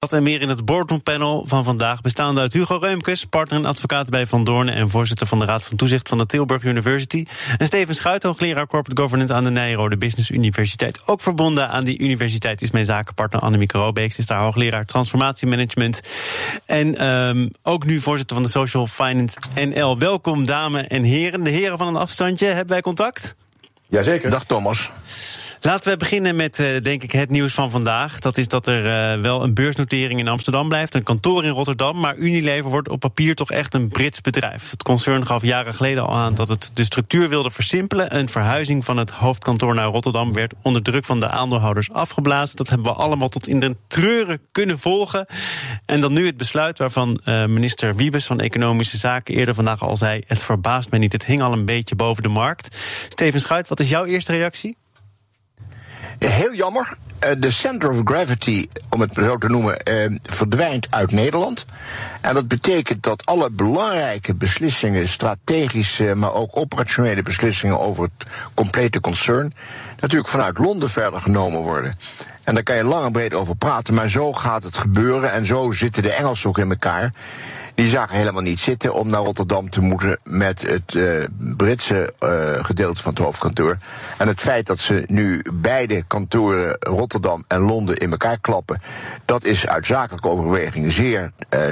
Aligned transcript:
Dat 0.00 0.12
en 0.12 0.22
meer 0.22 0.40
in 0.40 0.48
het 0.48 0.64
boardroompanel 0.64 1.44
van 1.46 1.64
vandaag, 1.64 2.00
bestaande 2.00 2.40
uit 2.40 2.52
Hugo 2.52 2.76
Reumkes, 2.76 3.24
partner 3.24 3.58
en 3.58 3.64
advocaat 3.64 4.10
bij 4.10 4.26
Van 4.26 4.44
Doornen 4.44 4.74
en 4.74 4.90
voorzitter 4.90 5.26
van 5.26 5.38
de 5.38 5.44
Raad 5.44 5.62
van 5.62 5.76
Toezicht 5.76 6.08
van 6.08 6.18
de 6.18 6.26
Tilburg 6.26 6.64
University. 6.64 7.26
En 7.58 7.66
Steven 7.66 7.94
Schuit, 7.94 8.22
hoogleraar 8.22 8.66
Corporate 8.66 9.02
Governance 9.02 9.34
aan 9.34 9.44
de 9.44 9.50
Nijrode 9.50 9.96
Business 9.96 10.30
Universiteit. 10.30 11.06
Ook 11.06 11.20
verbonden 11.20 11.68
aan 11.68 11.84
die 11.84 11.98
universiteit 11.98 12.62
is 12.62 12.70
mijn 12.70 12.84
zakenpartner 12.84 13.40
Annemieke 13.40 13.78
Robeeks, 13.78 14.18
is 14.18 14.26
daar 14.26 14.40
hoogleraar 14.40 14.84
transformatiemanagement. 14.84 16.00
En 16.66 17.08
um, 17.08 17.50
ook 17.62 17.84
nu 17.84 18.00
voorzitter 18.00 18.36
van 18.36 18.44
de 18.44 18.50
Social 18.50 18.86
Finance 18.86 19.38
NL. 19.54 19.98
Welkom, 19.98 20.46
dames 20.46 20.86
en 20.86 21.02
heren. 21.02 21.42
De 21.42 21.50
heren 21.50 21.78
van 21.78 21.86
een 21.86 21.96
afstandje, 21.96 22.46
hebben 22.46 22.68
wij 22.68 22.80
contact? 22.80 23.34
Jazeker. 23.88 24.30
Dag 24.30 24.44
Thomas. 24.44 24.90
Laten 25.62 25.90
we 25.90 25.96
beginnen 25.96 26.36
met, 26.36 26.58
uh, 26.58 26.80
denk 26.80 27.02
ik, 27.02 27.12
het 27.12 27.30
nieuws 27.30 27.54
van 27.54 27.70
vandaag. 27.70 28.18
Dat 28.18 28.38
is 28.38 28.48
dat 28.48 28.66
er 28.66 29.14
uh, 29.16 29.22
wel 29.22 29.42
een 29.42 29.54
beursnotering 29.54 30.20
in 30.20 30.28
Amsterdam 30.28 30.68
blijft, 30.68 30.94
een 30.94 31.02
kantoor 31.02 31.44
in 31.44 31.50
Rotterdam. 31.50 32.00
Maar 32.00 32.16
Unilever 32.16 32.70
wordt 32.70 32.88
op 32.88 33.00
papier 33.00 33.34
toch 33.34 33.50
echt 33.50 33.74
een 33.74 33.88
Brits 33.88 34.20
bedrijf. 34.20 34.70
Het 34.70 34.82
concern 34.82 35.26
gaf 35.26 35.42
jaren 35.42 35.74
geleden 35.74 36.06
al 36.06 36.16
aan 36.16 36.34
dat 36.34 36.48
het 36.48 36.70
de 36.74 36.84
structuur 36.84 37.28
wilde 37.28 37.50
versimpelen. 37.50 38.16
Een 38.16 38.28
verhuizing 38.28 38.84
van 38.84 38.96
het 38.96 39.10
hoofdkantoor 39.10 39.74
naar 39.74 39.86
Rotterdam 39.86 40.32
werd 40.32 40.54
onder 40.62 40.82
druk 40.82 41.04
van 41.04 41.20
de 41.20 41.28
aandeelhouders 41.28 41.92
afgeblazen. 41.92 42.56
Dat 42.56 42.68
hebben 42.68 42.92
we 42.92 42.98
allemaal 42.98 43.28
tot 43.28 43.48
in 43.48 43.60
de 43.60 43.76
treuren 43.86 44.40
kunnen 44.52 44.78
volgen. 44.78 45.26
En 45.86 46.00
dan 46.00 46.12
nu 46.12 46.26
het 46.26 46.36
besluit 46.36 46.78
waarvan 46.78 47.20
uh, 47.24 47.46
minister 47.46 47.96
Wiebes 47.96 48.26
van 48.26 48.40
Economische 48.40 48.96
Zaken 48.96 49.34
eerder 49.34 49.54
vandaag 49.54 49.82
al 49.82 49.96
zei: 49.96 50.22
Het 50.26 50.42
verbaast 50.42 50.90
me 50.90 50.98
niet, 50.98 51.12
het 51.12 51.24
hing 51.24 51.42
al 51.42 51.52
een 51.52 51.64
beetje 51.64 51.94
boven 51.94 52.22
de 52.22 52.28
markt. 52.28 52.76
Steven 53.08 53.40
Schuit, 53.40 53.68
wat 53.68 53.80
is 53.80 53.88
jouw 53.88 54.04
eerste 54.04 54.32
reactie? 54.32 54.76
Heel 56.28 56.54
jammer. 56.54 56.96
De 57.38 57.50
center 57.50 57.90
of 57.90 58.00
gravity, 58.04 58.68
om 58.88 59.00
het 59.00 59.10
zo 59.14 59.38
te 59.38 59.48
noemen, 59.48 59.76
verdwijnt 60.22 60.86
uit 60.90 61.12
Nederland. 61.12 61.64
En 62.20 62.34
dat 62.34 62.48
betekent 62.48 63.02
dat 63.02 63.26
alle 63.26 63.50
belangrijke 63.50 64.34
beslissingen, 64.34 65.08
strategische, 65.08 66.14
maar 66.14 66.32
ook 66.32 66.56
operationele 66.56 67.22
beslissingen 67.22 67.80
over 67.80 68.02
het 68.02 68.26
complete 68.54 69.00
concern, 69.00 69.52
natuurlijk 70.00 70.30
vanuit 70.30 70.58
Londen 70.58 70.90
verder 70.90 71.20
genomen 71.20 71.60
worden. 71.60 71.98
En 72.44 72.54
daar 72.54 72.62
kan 72.62 72.76
je 72.76 72.84
lang 72.84 73.04
en 73.04 73.12
breed 73.12 73.34
over 73.34 73.56
praten, 73.56 73.94
maar 73.94 74.08
zo 74.08 74.32
gaat 74.32 74.62
het 74.62 74.76
gebeuren 74.76 75.32
en 75.32 75.46
zo 75.46 75.72
zitten 75.72 76.02
de 76.02 76.12
Engelsen 76.12 76.48
ook 76.48 76.58
in 76.58 76.70
elkaar. 76.70 77.12
Die 77.80 77.88
zagen 77.88 78.16
helemaal 78.16 78.42
niet 78.42 78.60
zitten 78.60 78.94
om 78.94 79.08
naar 79.08 79.20
Rotterdam 79.20 79.70
te 79.70 79.80
moeten 79.80 80.18
met 80.24 80.62
het 80.62 80.94
uh, 80.94 81.24
Britse 81.38 82.14
uh, 82.20 82.64
gedeelte 82.64 83.02
van 83.02 83.12
het 83.12 83.22
hoofdkantoor. 83.22 83.76
En 84.18 84.28
het 84.28 84.40
feit 84.40 84.66
dat 84.66 84.80
ze 84.80 85.04
nu 85.06 85.44
beide 85.52 86.02
kantoren 86.06 86.76
Rotterdam 86.80 87.44
en 87.48 87.60
Londen 87.60 87.96
in 87.96 88.10
elkaar 88.10 88.38
klappen, 88.38 88.82
dat 89.24 89.44
is 89.44 89.66
uit 89.66 89.86
zakelijke 89.86 90.28
overweging 90.28 90.92
zeer 90.92 91.32
uh, 91.50 91.70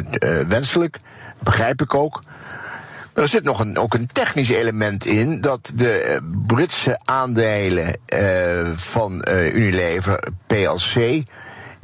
wenselijk. 0.48 1.00
Begrijp 1.42 1.82
ik 1.82 1.94
ook. 1.94 2.22
Er 3.12 3.28
zit 3.28 3.44
nog 3.44 3.60
een, 3.60 3.78
ook 3.78 3.94
een 3.94 4.08
technisch 4.12 4.50
element 4.50 5.04
in 5.04 5.40
dat 5.40 5.72
de 5.74 6.20
Britse 6.46 7.00
aandelen 7.04 7.96
van 8.76 9.24
Unilever, 9.52 10.28
PLC, 10.46 11.22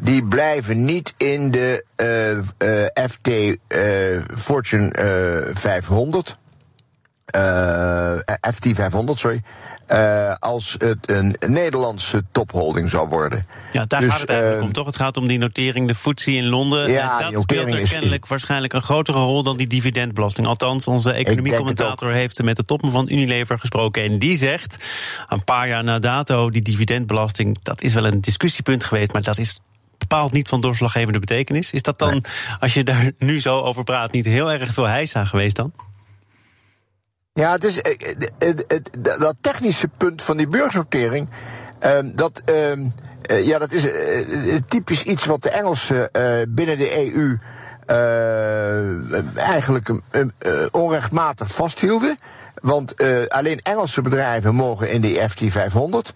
die 0.04 0.24
blijven 0.24 0.84
niet 0.84 1.14
in 1.16 1.50
de 1.50 1.84
uh, 1.96 2.68
uh, 2.68 3.08
FT 3.10 3.28
uh, 3.28 4.22
Fortune 4.36 4.92
500. 5.54 6.36
FT 8.52 8.68
500, 8.74 9.18
sorry. 9.18 9.42
als 10.38 10.76
het 10.78 11.10
een 11.10 11.36
Nederlandse 11.46 12.24
topholding 12.32 12.90
zou 12.90 13.08
worden. 13.08 13.46
Ja, 13.72 13.84
daar 13.84 14.00
dus, 14.00 14.10
gaat 14.10 14.20
het 14.20 14.30
eigenlijk 14.30 14.62
om, 14.62 14.72
toch? 14.72 14.86
Het 14.86 14.96
gaat 14.96 15.16
om 15.16 15.26
die 15.26 15.38
notering, 15.38 15.88
de 15.88 15.94
FTSE 15.94 16.32
in 16.32 16.46
Londen. 16.46 16.90
Ja, 16.90 17.18
dat 17.18 17.40
speelt 17.40 17.72
er 17.72 17.88
kennelijk 17.88 18.22
is, 18.22 18.28
waarschijnlijk 18.28 18.72
een 18.72 18.82
grotere 18.82 19.18
rol 19.18 19.42
dan 19.42 19.56
die 19.56 19.66
dividendbelasting. 19.66 20.46
Althans, 20.46 20.86
onze 20.86 21.12
economiecommentator 21.12 22.12
heeft 22.12 22.42
met 22.42 22.56
de 22.56 22.64
topman 22.64 22.92
van 22.92 23.08
Unilever 23.10 23.58
gesproken. 23.58 24.02
En 24.02 24.18
die 24.18 24.36
zegt, 24.36 24.76
een 25.28 25.44
paar 25.44 25.68
jaar 25.68 25.84
na 25.84 25.98
dato, 25.98 26.50
die 26.50 26.62
dividendbelasting, 26.62 27.58
dat 27.62 27.82
is 27.82 27.94
wel 27.94 28.04
een 28.04 28.20
discussiepunt 28.20 28.84
geweest, 28.84 29.12
maar 29.12 29.22
dat 29.22 29.38
is 29.38 29.58
bepaald 29.98 30.32
niet 30.32 30.48
van 30.48 30.60
doorslaggevende 30.60 31.18
betekenis. 31.18 31.72
Is 31.72 31.82
dat 31.82 31.98
dan, 31.98 32.10
nee. 32.10 32.22
als 32.58 32.74
je 32.74 32.84
daar 32.84 33.12
nu 33.18 33.40
zo 33.40 33.60
over 33.60 33.84
praat, 33.84 34.12
niet 34.12 34.24
heel 34.24 34.52
erg 34.52 34.74
veel 34.74 34.88
heisa 34.88 35.24
geweest 35.24 35.56
dan? 35.56 35.72
Ja, 37.32 37.52
het 37.52 37.64
is 37.64 37.80
dat 39.02 39.36
technische 39.40 39.88
punt 39.88 40.22
van 40.22 40.36
die 40.36 40.48
beursnotering. 40.48 41.28
dat, 42.14 42.42
ja, 43.42 43.58
dat 43.58 43.72
is 43.72 43.86
typisch 44.68 45.02
iets 45.02 45.24
wat 45.24 45.42
de 45.42 45.50
Engelsen 45.50 46.10
binnen 46.48 46.78
de 46.78 47.12
EU 47.14 47.38
eigenlijk 49.34 49.90
onrechtmatig 50.70 51.52
vasthielden. 51.52 52.18
Want 52.54 52.94
alleen 53.28 53.60
Engelse 53.62 54.02
bedrijven 54.02 54.54
mogen 54.54 54.90
in 54.90 55.00
die 55.00 55.28
FT 55.28 55.42
500. 55.48 56.14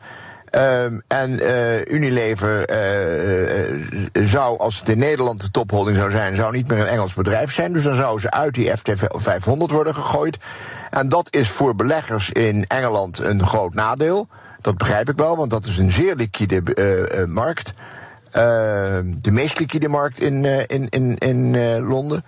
Um, 0.53 1.03
en 1.07 1.31
uh, 1.31 1.87
Unilever 1.87 2.71
uh, 2.71 4.27
zou, 4.27 4.59
als 4.59 4.79
het 4.79 4.89
in 4.89 4.99
Nederland 4.99 5.41
de 5.41 5.51
topholding 5.51 5.97
zou 5.97 6.11
zijn, 6.11 6.37
zou 6.37 6.53
niet 6.53 6.69
meer 6.69 6.79
een 6.79 6.87
Engels 6.87 7.15
bedrijf 7.15 7.53
zijn. 7.53 7.73
Dus 7.73 7.83
dan 7.83 7.95
zouden 7.95 8.21
ze 8.21 8.31
uit 8.31 8.55
die 8.55 8.77
FT 8.77 8.91
500 9.09 9.71
worden 9.71 9.95
gegooid. 9.95 10.37
En 10.91 11.09
dat 11.09 11.35
is 11.35 11.49
voor 11.49 11.75
beleggers 11.75 12.31
in 12.31 12.65
Engeland 12.67 13.19
een 13.19 13.47
groot 13.47 13.75
nadeel. 13.75 14.29
Dat 14.61 14.79
begrijp 14.79 15.09
ik 15.09 15.17
wel, 15.17 15.37
want 15.37 15.51
dat 15.51 15.67
is 15.67 15.79
een 15.79 15.93
zeer 15.93 16.15
liquide 16.15 16.63
uh, 16.75 17.25
markt. 17.25 17.75
de 18.33 19.31
meest 19.31 19.59
liquide 19.59 19.89
markt 19.89 20.21
in, 20.21 20.45
in, 20.69 20.89
in, 20.89 21.19
in 21.19 21.79
Londen. 21.81 22.25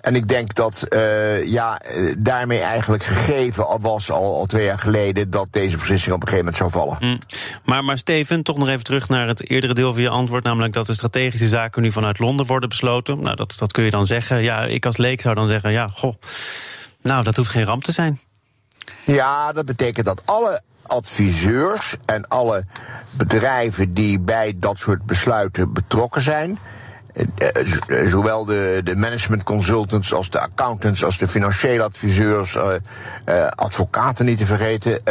En 0.00 0.14
ik 0.14 0.28
denk 0.28 0.54
dat 0.54 0.86
uh, 0.88 1.44
ja, 1.44 1.80
daarmee 2.18 2.60
eigenlijk 2.60 3.04
gegeven 3.04 3.66
al 3.66 3.80
was 3.80 4.10
al, 4.10 4.38
al 4.38 4.46
twee 4.46 4.64
jaar 4.64 4.78
geleden 4.78 5.30
dat 5.30 5.46
deze 5.50 5.76
beslissing 5.76 6.14
op 6.14 6.22
een 6.22 6.28
gegeven 6.28 6.52
moment 6.52 6.56
zou 6.56 6.70
vallen. 6.70 6.96
Mm. 7.00 7.18
Maar, 7.64 7.84
maar 7.84 7.98
Steven, 7.98 8.42
toch 8.42 8.56
nog 8.56 8.68
even 8.68 8.84
terug 8.84 9.08
naar 9.08 9.26
het 9.26 9.50
eerdere 9.50 9.74
deel 9.74 9.92
van 9.92 10.02
je 10.02 10.08
antwoord, 10.08 10.44
namelijk 10.44 10.72
dat 10.72 10.86
de 10.86 10.92
strategische 10.92 11.48
zaken 11.48 11.82
nu 11.82 11.92
vanuit 11.92 12.18
Londen 12.18 12.46
worden 12.46 12.68
besloten. 12.68 13.20
Nou, 13.22 13.36
dat, 13.36 13.54
dat 13.58 13.72
kun 13.72 13.84
je 13.84 13.90
dan 13.90 14.06
zeggen. 14.06 14.42
Ja, 14.42 14.64
ik 14.64 14.86
als 14.86 14.96
leek 14.96 15.20
zou 15.20 15.34
dan 15.34 15.46
zeggen, 15.46 15.72
ja, 15.72 15.86
goh, 15.86 16.14
nou, 17.02 17.24
dat 17.24 17.36
hoeft 17.36 17.50
geen 17.50 17.64
ramp 17.64 17.84
te 17.84 17.92
zijn. 17.92 18.20
Ja, 19.04 19.52
dat 19.52 19.64
betekent 19.64 20.06
dat 20.06 20.22
alle 20.24 20.60
adviseurs 20.86 21.96
en 22.04 22.28
alle 22.28 22.64
bedrijven 23.10 23.94
die 23.94 24.20
bij 24.20 24.54
dat 24.56 24.78
soort 24.78 25.06
besluiten 25.06 25.72
betrokken 25.72 26.22
zijn 26.22 26.58
zowel 28.06 28.44
de, 28.44 28.80
de 28.84 28.96
management 28.96 29.42
consultants 29.42 30.12
als 30.12 30.30
de 30.30 30.40
accountants, 30.40 31.04
als 31.04 31.18
de 31.18 31.28
financiële 31.28 31.82
adviseurs, 31.82 32.54
uh, 32.54 33.46
advocaten 33.48 34.24
niet 34.24 34.38
te 34.38 34.46
vergeten. 34.46 35.02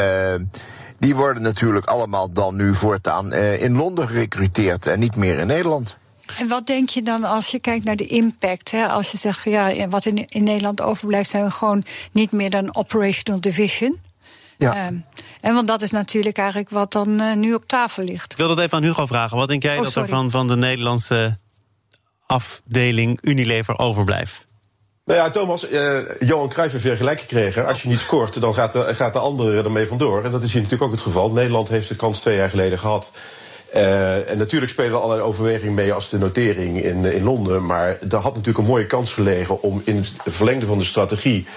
die 1.00 1.16
worden 1.16 1.44
natuurlijk 1.44 1.86
allemaal 1.86 2.32
dan 2.32 2.56
nu 2.56 2.76
voortaan 2.76 3.34
in 3.34 3.76
Londen 3.76 4.08
gerecruiteerd 4.08 4.86
en 4.86 5.00
niet 5.00 5.16
meer 5.16 5.40
in 5.40 5.48
Nederland. 5.48 5.98
En 6.40 6.48
wat 6.48 6.68
denk 6.68 6.90
je 6.90 7.02
dan 7.02 7.24
als 7.24 7.48
je 7.48 7.60
kijkt 7.60 7.86
naar 7.86 7.96
de 7.96 8.08
impact? 8.08 8.72
Hè? 8.72 8.88
Als 8.88 9.12
je 9.12 9.18
zegt 9.18 9.40
van 9.40 9.52
ja, 9.52 9.88
wat 9.88 10.06
in, 10.06 10.26
in 10.28 10.44
Nederland 10.44 10.82
overblijft, 10.82 11.30
zijn 11.30 11.44
we 11.44 11.52
gewoon 11.52 11.84
niet 12.12 12.32
meer 12.32 12.50
dan 12.50 12.76
operational 12.76 13.42
division. 13.42 14.00
Ja. 14.58 14.88
Um, 14.88 15.06
en 15.42 15.54
want 15.54 15.68
dat 15.68 15.82
is 15.82 15.92
natuurlijk 15.92 16.38
eigenlijk 16.38 16.70
wat 16.70 16.92
dan 16.92 17.22
uh, 17.22 17.36
nu 17.36 17.54
op 17.54 17.68
tafel 17.68 18.04
ligt. 18.04 18.32
Ik 18.32 18.38
wil 18.38 18.48
dat 18.48 18.60
even 18.60 18.78
aan 18.78 18.84
Hugo 18.84 19.06
vragen. 19.06 19.38
Wat 19.38 19.48
denk 19.48 19.64
jij 19.64 19.78
oh, 19.78 19.84
dat 19.84 19.96
er 19.96 20.08
van, 20.08 20.32
van 20.32 20.48
de 20.48 20.56
Nederlandse 20.56 21.38
afdeling 22.28 23.20
Unilever 23.22 23.78
overblijft? 23.78 24.46
Nou 25.06 25.20
ja, 25.20 25.30
Thomas, 25.30 25.72
uh, 25.72 25.98
Johan 26.20 26.50
Cruijff 26.50 26.72
heeft 26.72 26.84
weer 26.84 26.98
gelijk 26.98 27.20
gekregen. 27.20 27.68
Als 27.68 27.82
je 27.82 27.90
niet 27.90 28.00
scoort, 28.00 28.42
dan 28.42 28.54
gaat 28.54 28.74
de, 28.74 28.96
gaat 28.96 29.14
de 29.14 29.20
andere 29.20 29.64
ermee 29.64 29.88
vandoor. 29.88 30.24
En 30.24 30.32
dat 30.32 30.44
is 30.44 30.54
hier 30.54 30.62
natuurlijk 30.62 30.90
ook 30.90 30.96
het 30.96 31.06
geval. 31.06 31.32
Nederland 31.32 31.68
heeft 31.68 31.88
de 31.88 31.96
kans 31.96 32.20
twee 32.20 32.36
jaar 32.36 32.50
geleden 32.50 32.80
gehad. 32.80 33.12
Uh, 33.76 34.30
en 34.30 34.38
natuurlijk 34.38 34.72
spelen 34.72 34.92
er 34.92 35.02
allerlei 35.02 35.28
overwegingen 35.28 35.74
mee 35.74 35.94
als 35.94 36.10
de 36.10 36.18
notering 36.18 36.84
in, 36.84 37.06
in 37.06 37.24
Londen. 37.24 37.66
Maar 37.66 37.98
daar 38.02 38.22
had 38.22 38.32
natuurlijk 38.32 38.58
een 38.58 38.72
mooie 38.72 38.86
kans 38.86 39.14
gelegen 39.14 39.62
om 39.62 39.82
in 39.86 39.96
het 39.96 40.14
verlengde 40.26 40.66
van 40.66 40.78
de 40.78 40.84
strategie 40.84 41.48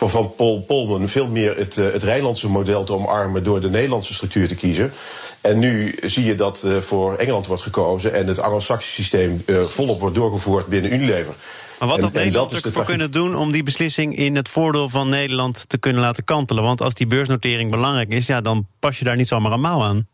van 0.00 0.10
Van 0.10 0.34
Paul 0.34 0.60
Polman 0.60 1.08
veel 1.08 1.26
meer 1.26 1.56
het, 1.56 1.76
uh, 1.76 1.92
het 1.92 2.02
Rijnlandse 2.02 2.48
model 2.48 2.84
te 2.84 2.92
omarmen 2.92 3.44
door 3.44 3.60
de 3.60 3.70
Nederlandse 3.70 4.14
structuur 4.14 4.48
te 4.48 4.54
kiezen. 4.54 4.92
En 5.40 5.58
nu 5.58 5.98
zie 6.02 6.24
je 6.24 6.34
dat 6.34 6.62
uh, 6.66 6.76
voor 6.76 7.16
Engeland 7.16 7.46
wordt 7.46 7.62
gekozen 7.62 8.14
en 8.14 8.26
het 8.26 8.40
Anglo-Saxisch 8.40 8.94
systeem 8.94 9.42
uh, 9.46 9.60
volop 9.62 10.00
wordt 10.00 10.14
doorgevoerd 10.14 10.66
binnen 10.66 10.92
Unilever. 10.92 11.34
Maar 11.78 11.88
wat 11.88 12.00
had 12.00 12.12
Nederland 12.12 12.64
ervoor 12.64 12.84
kunnen 12.84 13.10
doen 13.10 13.36
om 13.36 13.52
die 13.52 13.62
beslissing 13.62 14.16
in 14.16 14.36
het 14.36 14.48
voordeel 14.48 14.88
van 14.88 15.08
Nederland 15.08 15.68
te 15.68 15.78
kunnen 15.78 16.02
laten 16.02 16.24
kantelen? 16.24 16.62
Want 16.62 16.82
als 16.82 16.94
die 16.94 17.06
beursnotering 17.06 17.70
belangrijk 17.70 18.12
is, 18.12 18.26
ja, 18.26 18.40
dan 18.40 18.66
pas 18.78 18.98
je 18.98 19.04
daar 19.04 19.16
niet 19.16 19.28
zomaar 19.28 19.52
een 19.52 19.60
mouw 19.60 19.82
aan. 19.82 20.06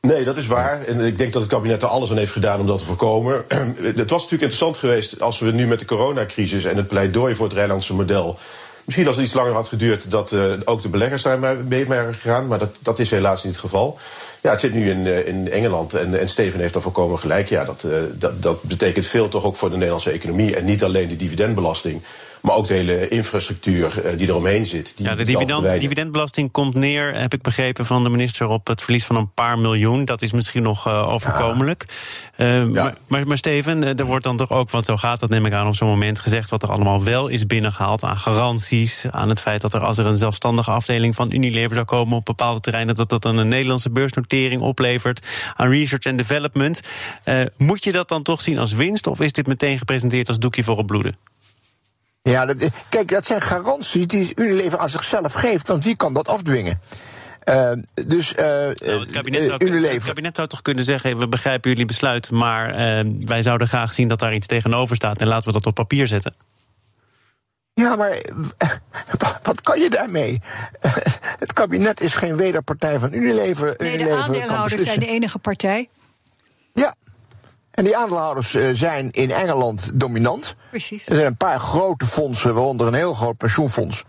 Nee, 0.00 0.24
dat 0.24 0.36
is 0.36 0.46
waar. 0.46 0.82
En 0.82 1.00
ik 1.00 1.18
denk 1.18 1.32
dat 1.32 1.42
het 1.42 1.50
kabinet 1.50 1.82
er 1.82 1.88
alles 1.88 2.10
aan 2.10 2.16
heeft 2.16 2.32
gedaan 2.32 2.60
om 2.60 2.66
dat 2.66 2.78
te 2.78 2.84
voorkomen. 2.84 3.44
het 3.48 4.10
was 4.10 4.22
natuurlijk 4.22 4.30
interessant 4.30 4.78
geweest 4.78 5.20
als 5.20 5.38
we 5.38 5.50
nu 5.52 5.66
met 5.66 5.78
de 5.78 5.84
coronacrisis 5.84 6.64
en 6.64 6.76
het 6.76 6.88
pleidooi 6.88 7.34
voor 7.34 7.46
het 7.46 7.54
Rijnlandse 7.54 7.94
model. 7.94 8.38
Misschien 8.86 9.06
als 9.06 9.16
het 9.16 9.24
iets 9.24 9.34
langer 9.34 9.52
had 9.52 9.68
geduurd, 9.68 10.10
dat 10.10 10.32
uh, 10.32 10.52
ook 10.64 10.82
de 10.82 10.88
beleggers 10.88 11.22
daar 11.22 11.56
mee 11.68 11.86
waren 11.86 12.14
gegaan. 12.14 12.46
Maar 12.46 12.58
dat, 12.58 12.76
dat 12.82 12.98
is 12.98 13.10
helaas 13.10 13.44
niet 13.44 13.52
het 13.52 13.62
geval. 13.62 13.98
Ja, 14.42 14.50
het 14.50 14.60
zit 14.60 14.74
nu 14.74 14.90
in, 14.90 15.06
uh, 15.06 15.26
in 15.26 15.50
Engeland 15.50 15.94
en, 15.94 16.18
en 16.18 16.28
Steven 16.28 16.60
heeft 16.60 16.72
daar 16.72 16.82
volkomen 16.82 17.18
gelijk. 17.18 17.48
Ja, 17.48 17.64
dat, 17.64 17.84
uh, 17.86 17.92
dat, 18.12 18.42
dat 18.42 18.62
betekent 18.62 19.06
veel 19.06 19.28
toch 19.28 19.44
ook 19.44 19.56
voor 19.56 19.70
de 19.70 19.76
Nederlandse 19.76 20.10
economie. 20.10 20.56
En 20.56 20.64
niet 20.64 20.84
alleen 20.84 21.08
de 21.08 21.16
dividendbelasting. 21.16 22.02
Maar 22.46 22.54
ook 22.54 22.66
de 22.66 22.74
hele 22.74 23.08
infrastructuur 23.08 24.04
uh, 24.04 24.18
die 24.18 24.28
eromheen 24.28 24.66
zit. 24.66 24.96
Die 24.96 25.06
ja, 25.06 25.14
de 25.14 25.24
dividend, 25.24 25.80
dividendbelasting 25.80 26.50
komt 26.50 26.74
neer, 26.74 27.14
heb 27.14 27.34
ik 27.34 27.42
begrepen 27.42 27.84
van 27.84 28.02
de 28.02 28.08
minister, 28.08 28.46
op 28.46 28.66
het 28.66 28.82
verlies 28.82 29.04
van 29.04 29.16
een 29.16 29.32
paar 29.32 29.58
miljoen. 29.58 30.04
Dat 30.04 30.22
is 30.22 30.32
misschien 30.32 30.62
nog 30.62 30.86
uh, 30.86 31.12
overkomelijk. 31.12 31.84
Ja. 32.36 32.44
Uh, 32.44 32.60
ja. 32.60 32.64
maar, 32.82 32.94
maar, 33.08 33.26
maar, 33.26 33.36
Steven, 33.36 33.96
er 33.98 34.04
wordt 34.04 34.24
dan 34.24 34.36
toch 34.36 34.50
ook, 34.50 34.70
want 34.70 34.84
zo 34.84 34.96
gaat 34.96 35.20
dat 35.20 35.30
neem 35.30 35.46
ik 35.46 35.52
aan 35.52 35.66
op 35.66 35.74
zo'n 35.74 35.88
moment, 35.88 36.20
gezegd 36.20 36.50
wat 36.50 36.62
er 36.62 36.70
allemaal 36.70 37.04
wel 37.04 37.28
is 37.28 37.46
binnengehaald 37.46 38.04
aan 38.04 38.16
garanties. 38.16 39.04
Aan 39.10 39.28
het 39.28 39.40
feit 39.40 39.60
dat 39.60 39.74
er 39.74 39.80
als 39.80 39.98
er 39.98 40.06
een 40.06 40.18
zelfstandige 40.18 40.70
afdeling 40.70 41.14
van 41.14 41.32
Unilever 41.32 41.74
zou 41.74 41.86
komen 41.86 42.16
op 42.16 42.24
bepaalde 42.24 42.60
terreinen, 42.60 42.94
dat 42.94 43.08
dat 43.08 43.22
dan 43.22 43.36
een 43.36 43.48
Nederlandse 43.48 43.90
beursnotering 43.90 44.60
oplevert 44.60 45.26
aan 45.54 45.70
research 45.70 46.04
en 46.04 46.16
development. 46.16 46.80
moet 47.56 47.84
je 47.84 47.92
dat 47.92 48.08
dan 48.08 48.22
toch 48.22 48.40
zien 48.40 48.58
als 48.58 48.72
winst 48.72 49.06
of 49.06 49.20
is 49.20 49.32
dit 49.32 49.46
meteen 49.46 49.78
gepresenteerd 49.78 50.28
als 50.28 50.38
doekje 50.38 50.64
voor 50.64 50.76
het 50.76 50.86
bloeden? 50.86 51.14
Ja, 52.30 52.46
dat, 52.46 52.56
kijk, 52.88 53.08
dat 53.08 53.26
zijn 53.26 53.40
garanties 53.40 54.06
die 54.06 54.32
Unilever 54.34 54.78
aan 54.78 54.88
zichzelf 54.88 55.32
geeft, 55.32 55.68
want 55.68 55.84
wie 55.84 55.96
kan 55.96 56.14
dat 56.14 56.28
afdwingen? 56.28 56.80
Uh, 57.44 57.72
dus 58.06 58.32
uh, 58.32 58.38
nou, 58.38 58.68
het, 58.78 59.10
kabinet 59.10 59.46
zou, 59.46 59.64
Unilever... 59.64 59.94
het 59.94 60.04
kabinet 60.04 60.36
zou 60.36 60.48
toch 60.48 60.62
kunnen 60.62 60.84
zeggen: 60.84 61.18
we 61.18 61.28
begrijpen 61.28 61.70
jullie 61.70 61.86
besluit, 61.86 62.30
maar 62.30 62.70
uh, 62.70 63.12
wij 63.18 63.42
zouden 63.42 63.68
graag 63.68 63.92
zien 63.92 64.08
dat 64.08 64.18
daar 64.18 64.34
iets 64.34 64.46
tegenover 64.46 64.96
staat 64.96 65.20
en 65.20 65.28
laten 65.28 65.46
we 65.46 65.52
dat 65.52 65.66
op 65.66 65.74
papier 65.74 66.06
zetten. 66.06 66.34
Ja, 67.74 67.96
maar 67.96 68.20
wat 69.42 69.60
kan 69.62 69.80
je 69.80 69.90
daarmee? 69.90 70.40
Het 71.42 71.52
kabinet 71.52 72.00
is 72.00 72.14
geen 72.14 72.36
wederpartij 72.36 72.98
van 72.98 73.12
Unilever. 73.12 73.74
Nee, 73.78 73.92
Unilever 73.92 74.16
de 74.16 74.22
aandeelhouders 74.22 74.82
zijn 74.82 75.00
de 75.00 75.06
enige 75.06 75.38
partij. 75.38 75.88
En 77.76 77.84
die 77.84 77.96
aandeelhouders 77.96 78.54
uh, 78.54 78.68
zijn 78.72 79.10
in 79.10 79.30
Engeland 79.30 79.90
dominant. 79.94 80.54
Precies. 80.70 81.08
Er 81.08 81.14
zijn 81.14 81.26
een 81.26 81.36
paar 81.36 81.58
grote 81.58 82.06
fondsen, 82.06 82.54
waaronder 82.54 82.86
een 82.86 82.94
heel 82.94 83.14
groot 83.14 83.36
pensioenfonds. 83.36 84.04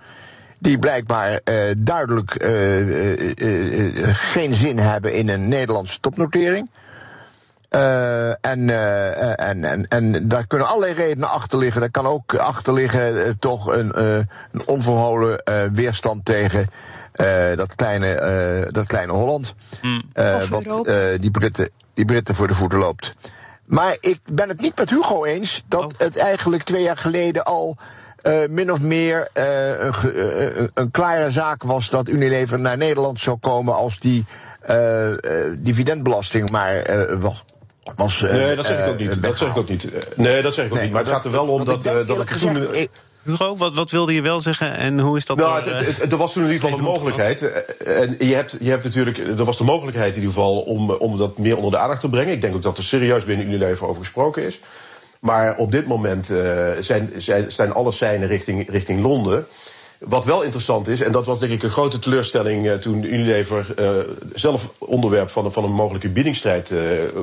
Die 0.60 0.80
blijkbaar 0.80 1.32
uh, 1.32 1.74
duidelijk 1.78 2.44
uh, 2.44 4.14
geen 4.14 4.54
zin 4.54 4.80
hebben 4.80 5.14
in 5.14 5.30
een 5.30 5.48
Nederlandse 5.48 6.00
topnotering. 6.00 6.70
en, 7.70 8.70
en, 9.38 9.64
en, 9.64 9.88
en 9.88 10.28
daar 10.28 10.48
kunnen 10.48 10.68
allerlei 10.68 10.94
redenen 10.94 11.30
achter 11.30 11.60
liggen. 11.60 11.82
Daar 11.82 11.92
kan 11.92 12.06
ook 12.06 12.36
achter 12.36 12.74
liggen 12.74 13.40
toch 13.40 13.68
een, 13.68 14.04
een 14.04 14.28
onverholen 14.66 15.42
weerstand 15.74 16.26
tegen 16.26 16.70
dat, 17.56 17.76
kleine, 17.76 18.70
dat 18.72 18.86
kleine 18.86 19.12
Holland. 19.12 19.56
Mm. 19.82 20.04
wat 20.50 20.86
die, 21.20 21.32
Britten, 21.32 21.70
die 21.94 22.06
Britten 22.06 22.36
voor 22.36 22.48
de 22.48 22.54
voeten 22.54 22.80
loopt. 22.80 23.16
Maar 23.68 23.98
ik 24.00 24.20
ben 24.32 24.50
het 24.50 24.62
niet 24.62 24.78
met 24.78 24.90
Hugo 24.90 25.26
eens 25.26 25.64
dat 25.68 25.84
oh. 25.84 25.90
het 25.98 26.18
eigenlijk 26.18 26.64
twee 26.64 26.84
jaar 26.84 26.98
geleden 26.98 27.44
al 27.44 27.78
uh, 28.24 28.48
min 28.50 28.72
of 28.72 28.82
meer 28.82 29.28
uh, 29.34 29.80
een, 29.80 29.94
uh, 30.04 30.68
een, 30.74 30.92
klare 30.92 31.32
zaak 31.32 31.64
was 31.64 31.90
dat 31.90 32.08
Unilever 32.08 32.60
naar 32.60 32.78
Nederland 32.78 33.20
zou 33.20 33.38
komen 33.38 33.76
als 33.76 34.00
die 34.00 34.26
dividendbelasting 35.58 36.50
maar 36.50 36.86
was. 37.20 37.46
Was, 37.96 38.22
nee, 38.22 38.56
dat 38.56 38.66
zeg 38.66 38.86
ik 38.86 38.92
ook 38.92 39.00
niet. 39.00 39.22
dat 39.22 39.38
zeg 39.38 39.50
ik 39.50 39.58
ook 39.58 39.70
niet. 39.70 39.90
Nee, 40.16 40.42
dat 40.42 40.54
zeg 40.54 40.66
ik 40.66 40.72
ook 40.72 40.78
nee, 40.78 40.86
niet. 40.86 40.94
Maar 40.94 41.04
het 41.04 41.12
gaat 41.12 41.26
er 41.26 41.32
wel 41.32 41.48
om 41.48 41.66
dat, 41.66 41.84
dat, 41.84 42.08
dat 42.08 42.18
het 42.18 42.40
toen. 42.40 42.68
Hugo, 43.28 43.58
wat, 43.58 43.74
wat 43.74 43.92
wilde 43.92 44.14
je 44.14 44.22
wel 44.22 44.40
zeggen 44.40 44.78
en 44.78 45.00
hoe 45.00 45.18
is 45.18 45.26
dat? 45.26 45.38
Nou, 45.38 45.70
er, 45.70 45.86
het, 45.86 46.02
het, 46.02 46.12
er 46.12 46.18
was 46.18 46.34
toen 46.34 46.44
in 46.44 46.52
ieder 46.52 46.64
geval 46.64 46.78
een 46.80 46.92
mogelijkheid. 46.94 47.42
Eh, 47.42 48.02
en 48.02 48.16
je 48.20 48.36
hebt, 48.36 48.58
je 48.60 48.70
hebt 48.70 48.84
natuurlijk, 48.84 49.18
er 49.18 49.46
was 49.46 49.58
de 49.58 49.64
mogelijkheid 49.64 50.16
in 50.16 50.22
ieder 50.22 50.34
geval 50.34 50.60
om, 50.60 50.92
om 50.92 51.18
dat 51.18 51.38
meer 51.38 51.56
onder 51.56 51.72
de 51.72 51.78
aandacht 51.78 52.02
te 52.02 52.10
brengen. 52.10 52.34
Ik 52.34 52.42
denk 52.42 52.56
ook 52.56 52.62
dat 52.62 52.78
er 52.78 52.84
serieus 52.84 53.24
binnen 53.24 53.46
Unilever 53.46 53.88
over 53.88 54.02
gesproken 54.02 54.44
is. 54.44 54.60
Maar 55.20 55.58
op 55.58 55.72
dit 55.72 55.88
moment 55.88 56.30
uh, 56.30 56.68
zijn, 56.80 57.12
zijn, 57.18 57.52
zijn 57.52 57.74
alle 57.74 57.92
seinen 57.92 58.28
richting, 58.28 58.70
richting 58.70 59.02
Londen. 59.02 59.46
Wat 59.98 60.26
wel 60.26 60.44
interessant 60.44 60.88
is, 60.88 61.02
en 61.02 61.12
dat 61.12 61.26
was 61.26 61.40
denk 61.40 61.52
ik 61.52 61.64
een 61.64 61.70
grote 61.70 62.00
teleurstelling 62.00 62.66
uh, 62.66 62.74
toen 62.74 63.04
Unilever 63.04 63.74
uh, 63.80 63.90
zelf 64.34 64.70
onderwerp 64.78 65.30
van, 65.30 65.52
van 65.52 65.64
een 65.64 65.72
mogelijke 65.72 66.10
biedingsstrijd 66.10 66.74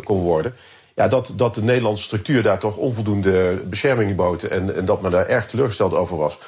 kon 0.04 0.20
worden 0.20 0.54
ja, 0.94 1.08
dat, 1.08 1.32
dat 1.36 1.54
de 1.54 1.62
Nederlandse 1.62 2.04
structuur 2.04 2.42
daar 2.42 2.58
toch 2.58 2.76
onvoldoende 2.76 3.60
bescherming 3.64 4.16
bood. 4.16 4.42
En, 4.42 4.76
en 4.76 4.84
dat 4.84 5.02
men 5.02 5.10
daar 5.10 5.26
erg 5.26 5.46
teleurgesteld 5.46 5.94
over 5.94 6.16
was. 6.16 6.38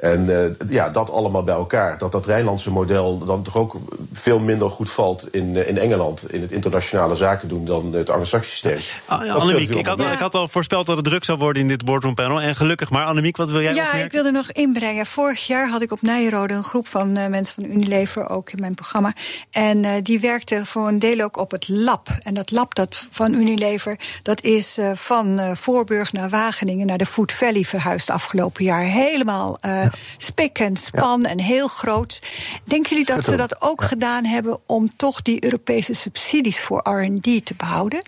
En 0.00 0.24
uh, 0.28 0.68
ja, 0.68 0.88
dat 0.90 1.10
allemaal 1.10 1.42
bij 1.42 1.54
elkaar. 1.54 1.98
Dat 1.98 2.12
dat 2.12 2.26
Rijnlandse 2.26 2.70
model 2.70 3.18
dan 3.18 3.42
toch 3.42 3.56
ook 3.56 3.76
veel 4.12 4.38
minder 4.38 4.70
goed 4.70 4.90
valt 4.90 5.28
in, 5.32 5.54
uh, 5.54 5.68
in 5.68 5.78
Engeland. 5.78 6.32
In 6.32 6.40
het 6.40 6.50
internationale 6.50 7.16
zaken 7.16 7.48
doen 7.48 7.64
dan 7.64 7.92
het 7.92 8.10
anglo-saxische 8.10 8.68
systeem. 8.68 9.00
Ah, 9.06 9.34
Annemiek, 9.34 9.70
ik 9.70 9.86
had, 9.86 10.00
al, 10.00 10.12
ik 10.12 10.18
had 10.18 10.34
al 10.34 10.48
voorspeld 10.48 10.86
dat 10.86 10.96
het 10.96 11.04
druk 11.04 11.24
zou 11.24 11.38
worden 11.38 11.62
in 11.62 11.68
dit 11.68 11.84
boardroom 11.84 12.14
panel. 12.14 12.40
En 12.40 12.56
gelukkig 12.56 12.90
maar. 12.90 13.04
Annemiek, 13.04 13.36
wat 13.36 13.50
wil 13.50 13.60
jij 13.60 13.74
Ja, 13.74 13.92
ik 13.92 14.12
wilde 14.12 14.30
nog 14.30 14.50
inbrengen. 14.50 15.06
Vorig 15.06 15.46
jaar 15.46 15.68
had 15.68 15.82
ik 15.82 15.92
op 15.92 16.02
Nijrode 16.02 16.54
een 16.54 16.64
groep 16.64 16.88
van 16.88 17.18
uh, 17.18 17.26
mensen 17.26 17.54
van 17.54 17.64
Unilever 17.64 18.28
ook 18.28 18.50
in 18.50 18.60
mijn 18.60 18.74
programma. 18.74 19.12
En 19.50 20.02
die 20.02 20.20
werkte 20.20 20.66
voor 20.66 20.88
een 20.88 20.98
deel 20.98 21.20
ook 21.20 21.36
op 21.36 21.50
het 21.50 21.68
lab. 21.68 22.08
En 22.22 22.34
dat 22.34 22.50
lab 22.50 22.74
dat 22.74 23.06
van 23.10 23.34
Unilever, 23.34 23.96
dat 24.22 24.42
is 24.42 24.78
van 24.92 25.56
Voorburg 25.56 26.12
naar 26.12 26.28
Wageningen 26.28 26.86
naar 26.86 26.98
de 26.98 27.06
Food 27.06 27.32
Valley 27.32 27.62
verhuisd 27.62 28.10
afgelopen 28.10 28.64
jaar. 28.64 28.80
Helemaal 28.80 29.58
ja. 29.84 29.98
spik 30.16 30.58
en 30.58 30.76
span 30.76 31.20
ja. 31.20 31.28
en 31.28 31.40
heel 31.40 31.68
groot. 31.68 32.22
Denken 32.64 32.90
jullie 32.90 33.14
dat 33.14 33.24
ze 33.24 33.36
dat 33.36 33.62
ook 33.62 33.80
ja. 33.80 33.86
gedaan 33.86 34.24
hebben 34.24 34.60
om 34.66 34.96
toch 34.96 35.22
die 35.22 35.44
Europese 35.44 35.94
subsidies 35.94 36.60
voor 36.60 36.80
RD 36.88 37.46
te 37.46 37.54
behouden? 37.56 38.02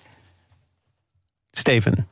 Steven. 1.53 2.09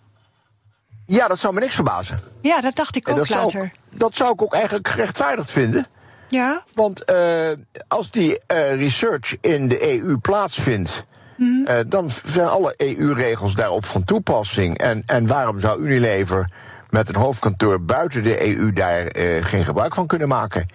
Ja, 1.07 1.29
dat 1.29 1.39
zou 1.39 1.55
me 1.55 1.61
niks 1.61 1.75
verbazen. 1.75 2.21
Ja, 2.41 2.61
dat 2.61 2.75
dacht 2.75 2.97
ik 2.97 3.09
ook 3.09 3.17
dat 3.17 3.29
later. 3.29 3.51
Zou, 3.51 3.71
dat 3.91 4.15
zou 4.17 4.33
ik 4.33 4.43
ook 4.43 4.55
eigenlijk 4.55 4.89
gerechtvaardigd 4.89 5.51
vinden. 5.51 5.87
Ja. 6.29 6.63
Want 6.75 7.11
uh, 7.11 7.49
als 7.89 8.11
die 8.11 8.31
uh, 8.31 8.75
research 8.75 9.37
in 9.41 9.69
de 9.69 10.01
EU 10.01 10.17
plaatsvindt. 10.17 11.05
Mm. 11.37 11.67
Uh, 11.69 11.79
dan 11.87 12.11
zijn 12.25 12.47
alle 12.47 12.75
EU-regels 12.77 13.55
daarop 13.55 13.85
van 13.85 14.05
toepassing. 14.05 14.79
En, 14.79 15.03
en 15.07 15.27
waarom 15.27 15.61
zou 15.61 15.81
Unilever 15.81 16.51
met 16.95 17.09
een 17.09 17.21
hoofdkantoor 17.21 17.83
buiten 17.83 18.23
de 18.23 18.57
EU 18.57 18.73
daar 18.73 19.17
uh, 19.17 19.45
geen 19.45 19.65
gebruik 19.65 19.95
van 19.95 20.07
kunnen 20.07 20.29
maken. 20.29 20.69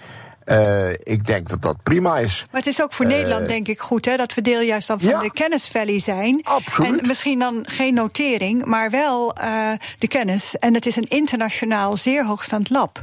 Uh, 0.46 0.90
ik 0.90 1.26
denk 1.26 1.50
dat 1.50 1.62
dat 1.62 1.84
prima 1.84 2.18
is. 2.18 2.46
Maar 2.52 2.62
het 2.62 2.70
is 2.70 2.82
ook 2.82 2.94
voor 2.94 3.06
uh, 3.06 3.12
Nederland, 3.12 3.46
denk 3.46 3.68
ik, 3.68 3.80
goed 3.80 4.06
hè, 4.06 4.16
dat 4.18 4.34
we 4.34 4.42
deel 4.42 4.62
juist 4.62 4.88
dan 4.88 5.00
van 5.00 5.10
ja, 5.10 5.20
de 5.20 5.32
kennisvalley 5.32 6.00
zijn. 6.00 6.42
Absoluut. 6.44 7.00
En 7.00 7.08
misschien 7.08 7.40
dan 7.40 7.64
geen 7.68 7.94
notering, 7.94 8.66
maar 8.66 8.90
wel 8.90 9.38
uh, 9.42 9.72
de 10.00 10.08
kennis. 10.08 10.56
En 10.56 10.74
het 10.74 10.86
is 10.86 10.96
een 10.96 11.08
internationaal 11.08 11.98
zeer 11.98 12.26
hoogstaand 12.26 12.70
lab. 12.70 13.00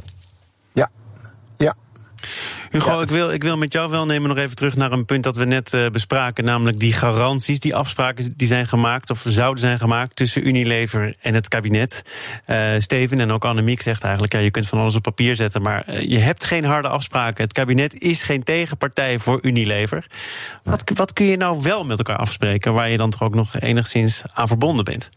Hugo, 2.71 2.97
ja. 2.97 3.03
ik, 3.03 3.09
wil, 3.09 3.31
ik 3.31 3.43
wil 3.43 3.57
met 3.57 3.73
jou 3.73 3.91
wel 3.91 4.07
nemen 4.07 4.29
nog 4.29 4.39
even 4.39 4.57
terug 4.57 4.77
naar 4.77 4.93
een 4.93 5.05
punt 5.05 5.23
dat 5.23 5.37
we 5.37 5.45
net 5.45 5.73
uh, 5.73 5.87
bespraken. 5.89 6.45
Namelijk 6.45 6.81
die 6.81 6.93
garanties, 6.93 7.61
die 7.61 7.75
afspraken 7.75 8.33
die 8.37 8.47
zijn 8.47 8.67
gemaakt 8.67 9.11
of 9.11 9.25
zouden 9.27 9.61
zijn 9.61 9.79
gemaakt 9.79 10.17
tussen 10.17 10.47
Unilever 10.47 11.15
en 11.21 11.35
het 11.35 11.49
kabinet. 11.49 12.03
Uh, 12.47 12.59
Steven 12.79 13.21
en 13.21 13.31
ook 13.31 13.45
Annemiek 13.45 13.83
zegt 13.83 14.03
eigenlijk, 14.03 14.33
ja, 14.33 14.39
je 14.39 14.51
kunt 14.51 14.69
van 14.69 14.79
alles 14.79 14.95
op 14.95 15.03
papier 15.03 15.35
zetten, 15.35 15.63
maar 15.63 15.85
uh, 15.89 16.07
je 16.07 16.19
hebt 16.19 16.45
geen 16.45 16.65
harde 16.65 16.89
afspraken. 16.89 17.45
Het 17.45 17.53
kabinet 17.53 18.01
is 18.01 18.23
geen 18.23 18.43
tegenpartij 18.43 19.19
voor 19.19 19.39
Unilever. 19.43 20.07
Wat, 20.63 20.85
wat 20.95 21.13
kun 21.13 21.27
je 21.27 21.37
nou 21.37 21.63
wel 21.63 21.85
met 21.85 21.99
elkaar 21.99 22.17
afspreken 22.17 22.73
waar 22.73 22.91
je 22.91 22.97
dan 22.97 23.11
toch 23.11 23.23
ook 23.23 23.35
nog 23.35 23.61
enigszins 23.61 24.23
aan 24.35 24.47
verbonden 24.47 24.85
bent? 24.85 25.11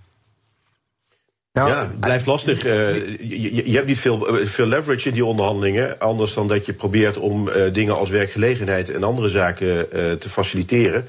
Nou, 1.54 1.70
ja, 1.70 1.80
het 1.80 2.00
blijft 2.00 2.26
lastig. 2.26 2.66
Uh, 2.66 2.94
je, 3.20 3.70
je, 3.70 3.76
hebt 3.76 3.88
niet 3.88 4.00
veel, 4.00 4.28
veel 4.44 4.66
leverage 4.66 5.08
in 5.08 5.14
die 5.14 5.26
onderhandelingen. 5.26 6.00
Anders 6.00 6.34
dan 6.34 6.48
dat 6.48 6.66
je 6.66 6.74
probeert 6.74 7.18
om 7.18 7.48
uh, 7.48 7.74
dingen 7.74 7.98
als 7.98 8.10
werkgelegenheid 8.10 8.92
en 8.92 9.04
andere 9.04 9.30
zaken 9.30 9.68
uh, 9.68 10.12
te 10.12 10.30
faciliteren. 10.30 11.08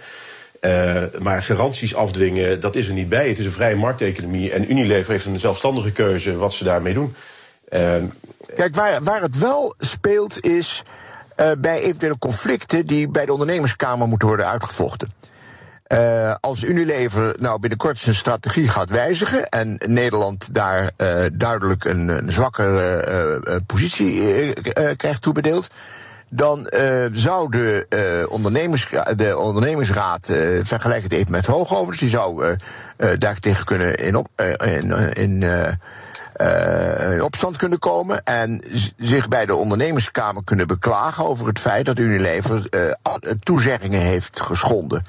maar 1.19 1.43
garanties 1.43 1.95
afdwingen, 1.95 2.61
dat 2.61 2.77
is 2.77 2.89
er 2.89 2.95
niet 2.95 3.09
bij. 3.09 3.29
Het 3.29 3.39
is 3.39 3.45
een 3.45 3.53
vrije 3.53 3.77
markteconomie. 3.77 4.53
En 4.53 4.71
Unilever 4.71 5.13
heeft 5.13 5.25
een 5.25 5.41
zelfstandige 5.41 5.91
keuze 5.93 6.37
wat 6.37 6.53
ze 6.53 6.65
daarmee 6.65 6.95
doen. 6.95 7.15
Kijk, 8.55 8.75
waar, 8.75 9.03
waar 9.03 9.23
het 9.23 9.39
wel 9.39 9.75
speelt 9.79 10.45
is 10.45 10.83
bij 11.59 11.81
eventuele 11.81 12.19
conflicten 12.19 12.87
die 12.87 13.09
bij 13.09 13.27
de 13.27 13.33
ondernemerskamer 13.33 14.09
moeten 14.09 14.29
worden 14.29 14.47
uitgevochten. 14.47 15.13
Uh, 15.93 16.35
als 16.41 16.65
Unilever 16.65 17.35
nou 17.39 17.61
binnenkort 17.61 17.99
zijn 17.99 18.15
strategie 18.15 18.69
gaat 18.69 18.91
wijzigen 18.91 19.49
en 19.49 19.81
Nederland 19.87 20.55
daar 20.55 20.83
uh, 20.83 21.27
duidelijk 21.33 21.85
een, 21.85 22.09
een 22.09 22.33
zwakkere 22.33 23.41
uh, 23.47 23.57
positie 23.67 24.53
krijgt 24.97 25.23
toebedeeld, 25.23 25.71
dan 26.29 26.71
zou 27.13 27.51
de, 27.51 28.27
ondernemers, 28.29 28.89
de 29.17 29.39
ondernemingsraad, 29.39 30.29
uh, 30.29 30.61
vergelijk 30.65 31.03
het 31.03 31.13
even 31.13 31.31
met 31.31 31.47
hoogovers, 31.47 31.99
die 31.99 32.09
zou 32.09 32.57
daar 33.19 33.39
tegen 33.39 33.65
kunnen 33.65 33.95
in, 33.95 34.17
op, 34.17 34.29
in, 34.65 34.91
in, 35.15 35.43
in, 35.43 37.23
opstand 37.23 37.57
kunnen 37.57 37.79
komen 37.79 38.25
en 38.25 38.65
zich 38.99 39.29
bij 39.29 39.47
de 39.47 39.55
ondernemerskamer 39.55 40.45
kunnen 40.45 40.67
beklagen 40.67 41.27
over 41.27 41.47
het 41.47 41.59
feit 41.59 41.85
dat 41.85 41.99
Unilever 41.99 42.69
toezeggingen 43.41 44.01
heeft 44.01 44.41
geschonden. 44.41 45.05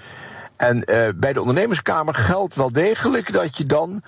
En 0.62 0.84
bij 1.16 1.34
de 1.34 1.40
ondernemerskamer 1.40 2.16
geldt 2.16 2.56
wel 2.56 2.72
degelijk 2.72 3.34
dat 3.34 3.58
je 3.58 3.66
dan 3.66 4.02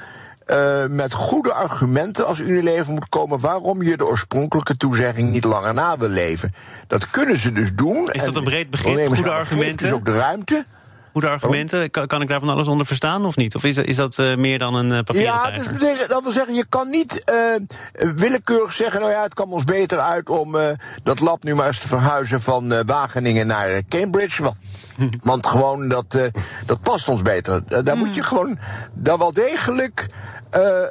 uh, 0.48 0.86
met 0.86 1.14
goede 1.14 1.54
argumenten 1.54 2.26
als 2.26 2.40
Unilever 2.40 2.94
moet 2.94 3.10
komen 3.10 3.40
waarom 3.40 3.82
je 3.82 3.98
de 3.98 4.06
oorspronkelijke 4.06 4.78
toezegging 4.78 5.32
niet 5.32 5.44
langer 5.44 5.74
na 5.74 5.98
wil 5.98 6.10
leven. 6.10 6.54
Dat 6.88 7.10
kunnen 7.10 7.38
ze 7.38 7.52
dus 7.52 7.74
doen. 7.74 8.12
Is 8.12 8.24
dat 8.24 8.36
een 8.36 8.44
breed 8.44 8.70
begrip? 8.70 9.08
Goede 9.08 9.32
argumenten? 9.32 9.78
Dus 9.78 9.92
ook 9.92 10.06
de 10.06 10.18
ruimte. 10.18 10.66
Goede 11.14 11.30
argumenten, 11.30 11.92
kan, 11.92 12.08
kan, 12.08 12.22
ik 12.22 12.28
daar 12.28 12.40
van 12.40 12.50
alles 12.50 12.68
onder 12.68 12.86
verstaan 12.86 13.26
of 13.26 13.36
niet? 13.36 13.56
Of 13.56 13.64
is, 13.64 13.78
is 13.78 13.96
dat 13.96 14.18
uh, 14.18 14.36
meer 14.36 14.60
dan 14.60 14.76
een 14.76 14.90
uh, 14.90 15.02
papieren 15.04 15.34
ja, 15.34 15.52
dus 15.52 16.08
dat 16.08 16.24
wil 16.24 16.32
zeggen, 16.32 16.54
je 16.54 16.66
kan 16.70 16.90
niet 16.90 17.22
uh, 17.26 18.12
willekeurig 18.16 18.74
zeggen... 18.74 19.00
nou 19.00 19.12
ja, 19.12 19.24
het 19.24 19.34
kan 19.34 19.50
ons 19.50 19.64
beter 19.64 20.00
uit 20.00 20.30
om 20.30 20.58
dat 21.04 21.20
lab 21.20 21.44
nu 21.44 21.56
maar 21.56 21.68
eens 21.68 21.80
te 21.80 21.88
verhuizen... 21.88 22.42
van 22.42 22.86
Wageningen 22.86 23.48
naar 23.48 23.84
Cambridge. 23.90 24.44
Want, 24.44 24.56
want 25.32 25.48
gewoon, 25.48 25.88
dat, 25.88 26.20
dat 26.66 26.82
past 26.82 27.08
ons 27.10 27.22
beter. 27.22 27.84
daar 27.84 27.98
moet 27.98 28.16
je 28.16 28.24
gewoon 28.24 28.58
dan 28.94 29.18
wel 29.18 29.34
degelijk 29.34 30.08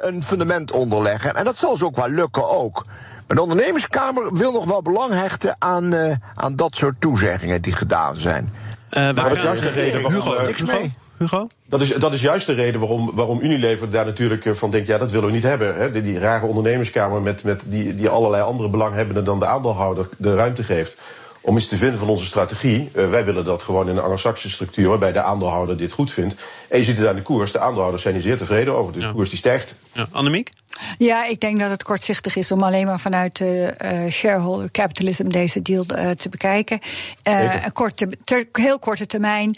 een 0.01 0.23
fundament 0.23 0.71
onder 0.71 1.01
leggen. 1.01 1.35
En 1.35 1.43
dat 1.43 1.57
zal 1.57 1.77
ze 1.77 1.85
ook 1.85 1.95
wel 1.95 2.09
lukken 2.09 2.49
ook. 2.49 2.85
Maar 3.27 3.37
de 3.37 3.41
ondernemerskamer 3.41 4.33
wil 4.33 4.51
nog 4.51 4.65
wel 4.65 4.81
belang 4.81 5.13
hechten 5.13 5.55
aan, 5.59 6.19
aan 6.33 6.55
dat 6.55 6.75
soort 6.75 7.01
toezeggingen 7.01 7.61
die 7.61 7.75
gedaan 7.75 8.15
zijn. 8.15 8.53
Uh, 8.93 9.13
dat 9.13 9.31
is 9.31 9.41
juist 9.41 9.61
de 9.61 9.69
reden 9.69 10.01
waarom... 10.01 10.21
Hugo, 10.21 10.45
niks 10.45 10.61
mee. 10.61 10.93
Hugo? 11.17 11.47
Dat 11.65 11.81
is, 11.81 11.93
dat 11.93 12.13
is 12.13 12.21
juist 12.21 12.45
de 12.45 12.53
reden 12.53 12.79
waarom, 12.79 13.11
waarom 13.13 13.39
Unilever 13.41 13.89
daar 13.89 14.05
natuurlijk 14.05 14.49
van 14.53 14.71
denkt... 14.71 14.87
ja, 14.87 14.97
dat 14.97 15.11
willen 15.11 15.27
we 15.27 15.33
niet 15.33 15.43
hebben. 15.43 15.75
Hè? 15.75 15.91
Die, 15.91 16.01
die 16.01 16.19
rare 16.19 16.45
ondernemerskamer 16.45 17.21
met, 17.21 17.43
met 17.43 17.63
die, 17.67 17.95
die 17.95 18.09
allerlei 18.09 18.43
andere 18.43 18.69
belanghebbenden... 18.69 19.23
dan 19.23 19.39
de 19.39 19.45
aandeelhouder 19.45 20.07
de 20.17 20.35
ruimte 20.35 20.63
geeft 20.63 20.97
om 21.41 21.57
iets 21.57 21.67
te 21.67 21.77
vinden 21.77 21.99
van 21.99 22.09
onze 22.09 22.25
strategie. 22.25 22.89
Uh, 22.95 23.09
wij 23.09 23.25
willen 23.25 23.45
dat 23.45 23.63
gewoon 23.63 23.89
in 23.89 23.97
een 23.97 24.03
anglo-saxische 24.03 24.55
structuur... 24.55 24.89
waarbij 24.89 25.11
de 25.11 25.21
aandeelhouder 25.21 25.77
dit 25.77 25.91
goed 25.91 26.11
vindt. 26.11 26.35
En 26.69 26.77
je 26.77 26.83
ziet 26.83 26.97
het 26.97 27.07
aan 27.07 27.15
de 27.15 27.21
koers. 27.21 27.51
De 27.51 27.59
aandeelhouders 27.59 28.03
zijn 28.03 28.13
hier 28.13 28.23
zeer 28.23 28.37
tevreden 28.37 28.75
over. 28.75 28.93
Dus 28.93 29.03
de 29.03 29.11
koers 29.11 29.29
die 29.29 29.37
stijgt. 29.37 29.75
Ja. 29.91 30.07
Annemiek? 30.11 30.49
Ja, 30.97 31.25
ik 31.25 31.39
denk 31.39 31.59
dat 31.59 31.69
het 31.69 31.83
kortzichtig 31.83 32.35
is 32.35 32.51
om 32.51 32.63
alleen 32.63 32.85
maar 32.85 32.99
vanuit 32.99 33.37
de 33.37 33.75
uh, 33.77 34.11
shareholder 34.11 34.71
capitalism 34.71 35.27
deze 35.27 35.61
deal 35.61 35.85
uh, 35.91 36.09
te 36.09 36.29
bekijken. 36.29 36.79
Uh, 37.27 37.55
korte, 37.73 38.09
ter, 38.23 38.47
heel 38.51 38.79
korte 38.79 39.05
termijn. 39.05 39.57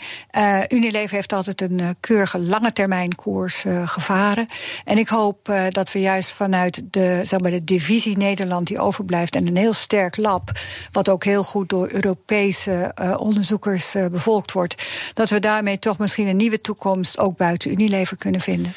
Unilever 0.70 1.15
heeft 1.15 1.34
altijd 1.34 1.62
een 1.62 1.96
keurige 2.00 2.39
lange 2.39 2.74
termijn 2.74 3.15
koers 3.15 3.63
gevaren. 3.86 4.48
En 4.84 4.98
ik 4.98 5.08
hoop 5.08 5.53
dat 5.70 5.91
we 5.91 6.00
juist 6.00 6.32
vanuit 6.32 6.82
de, 6.91 7.22
zeg 7.24 7.39
maar, 7.39 7.51
de 7.51 7.63
divisie 7.63 8.17
Nederland 8.17 8.67
die 8.67 8.79
overblijft 8.79 9.36
en 9.36 9.48
een 9.48 9.58
heel 9.58 9.74
sterk 9.74 10.17
lab, 10.17 10.51
wat 10.91 11.10
ook 11.10 11.24
heel 11.24 11.44
goed 11.44 11.70
door 11.70 11.89
Europese 11.91 12.91
onderzoekers 13.17 13.96
bevolkt 14.12 14.51
wordt, 14.51 14.84
dat 15.13 15.29
we 15.29 15.39
daarmee 15.39 15.79
toch 15.79 15.98
misschien 15.98 16.27
een 16.27 16.38
nieuwe 16.38 16.62
toekomst 16.62 17.17
ook 17.17 17.38
buiten 17.38 17.72
Unilever 17.72 18.17
kunnen 18.17 18.41
vinden. 18.41 18.74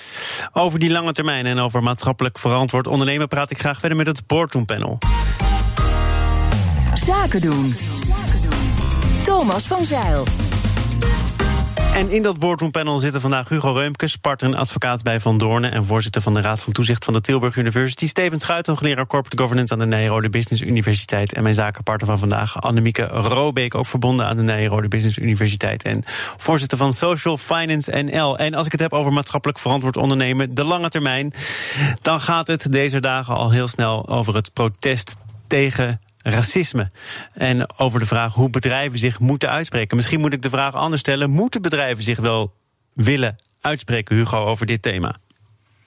Over 0.52 0.78
die 0.78 0.90
lange 0.90 1.12
termijn 1.12 1.46
en 1.46 1.58
over 1.58 1.82
maatschappelijk 1.82 2.37
verantwoord 2.38 2.86
ondernemen 2.86 3.28
praat 3.28 3.50
ik 3.50 3.58
graag 3.58 3.80
verder 3.80 3.98
met 3.98 4.06
het 4.06 4.26
Boardroom 4.26 4.64
Panel. 4.64 4.98
Zaken 6.94 7.40
doen. 7.40 7.74
Thomas 9.22 9.66
van 9.66 9.84
Zeil. 9.84 10.24
En 11.94 12.10
in 12.10 12.22
dat 12.22 12.38
boardroompanel 12.38 12.98
zitten 12.98 13.20
vandaag 13.20 13.48
Hugo 13.48 13.72
Reumkes, 13.72 14.16
partner 14.16 14.52
en 14.52 14.58
advocaat 14.58 15.02
bij 15.02 15.20
Van 15.20 15.38
Doornen 15.38 15.72
en 15.72 15.84
voorzitter 15.84 16.22
van 16.22 16.34
de 16.34 16.40
Raad 16.40 16.60
van 16.60 16.72
Toezicht 16.72 17.04
van 17.04 17.14
de 17.14 17.20
Tilburg 17.20 17.56
University. 17.56 18.06
Steven 18.06 18.40
Schuit, 18.40 18.66
hoogleraar 18.66 19.06
Corporate 19.06 19.42
Governance 19.42 19.72
aan 19.72 19.78
de 19.78 19.86
Nijrode 19.86 20.30
Business 20.30 20.62
Universiteit. 20.62 21.32
En 21.32 21.42
mijn 21.42 21.54
zakenpartner 21.54 22.08
van 22.08 22.18
vandaag, 22.18 22.60
Annemieke 22.60 23.04
Robeek, 23.04 23.74
ook 23.74 23.86
verbonden 23.86 24.26
aan 24.26 24.36
de 24.36 24.42
Nijrode 24.42 24.88
Business 24.88 25.18
Universiteit. 25.18 25.82
En 25.82 26.02
voorzitter 26.36 26.78
van 26.78 26.92
Social 26.92 27.36
Finance 27.36 27.92
NL. 27.92 28.38
En 28.38 28.54
als 28.54 28.66
ik 28.66 28.72
het 28.72 28.80
heb 28.80 28.92
over 28.92 29.12
maatschappelijk 29.12 29.58
verantwoord 29.58 29.96
ondernemen, 29.96 30.54
de 30.54 30.64
lange 30.64 30.88
termijn, 30.88 31.32
dan 32.02 32.20
gaat 32.20 32.46
het 32.46 32.72
deze 32.72 33.00
dagen 33.00 33.34
al 33.34 33.50
heel 33.50 33.68
snel 33.68 34.08
over 34.08 34.34
het 34.34 34.52
protest 34.52 35.16
tegen 35.46 36.00
racisme. 36.30 36.90
En 37.32 37.78
over 37.78 37.98
de 37.98 38.06
vraag 38.06 38.34
hoe 38.34 38.50
bedrijven 38.50 38.98
zich 38.98 39.18
moeten 39.18 39.50
uitspreken. 39.50 39.96
Misschien 39.96 40.20
moet 40.20 40.32
ik 40.32 40.42
de 40.42 40.50
vraag 40.50 40.74
anders 40.74 41.00
stellen: 41.00 41.30
moeten 41.30 41.62
bedrijven 41.62 42.04
zich 42.04 42.18
wel 42.18 42.54
willen 42.94 43.38
uitspreken, 43.60 44.16
Hugo, 44.16 44.44
over 44.44 44.66
dit 44.66 44.82
thema? 44.82 45.16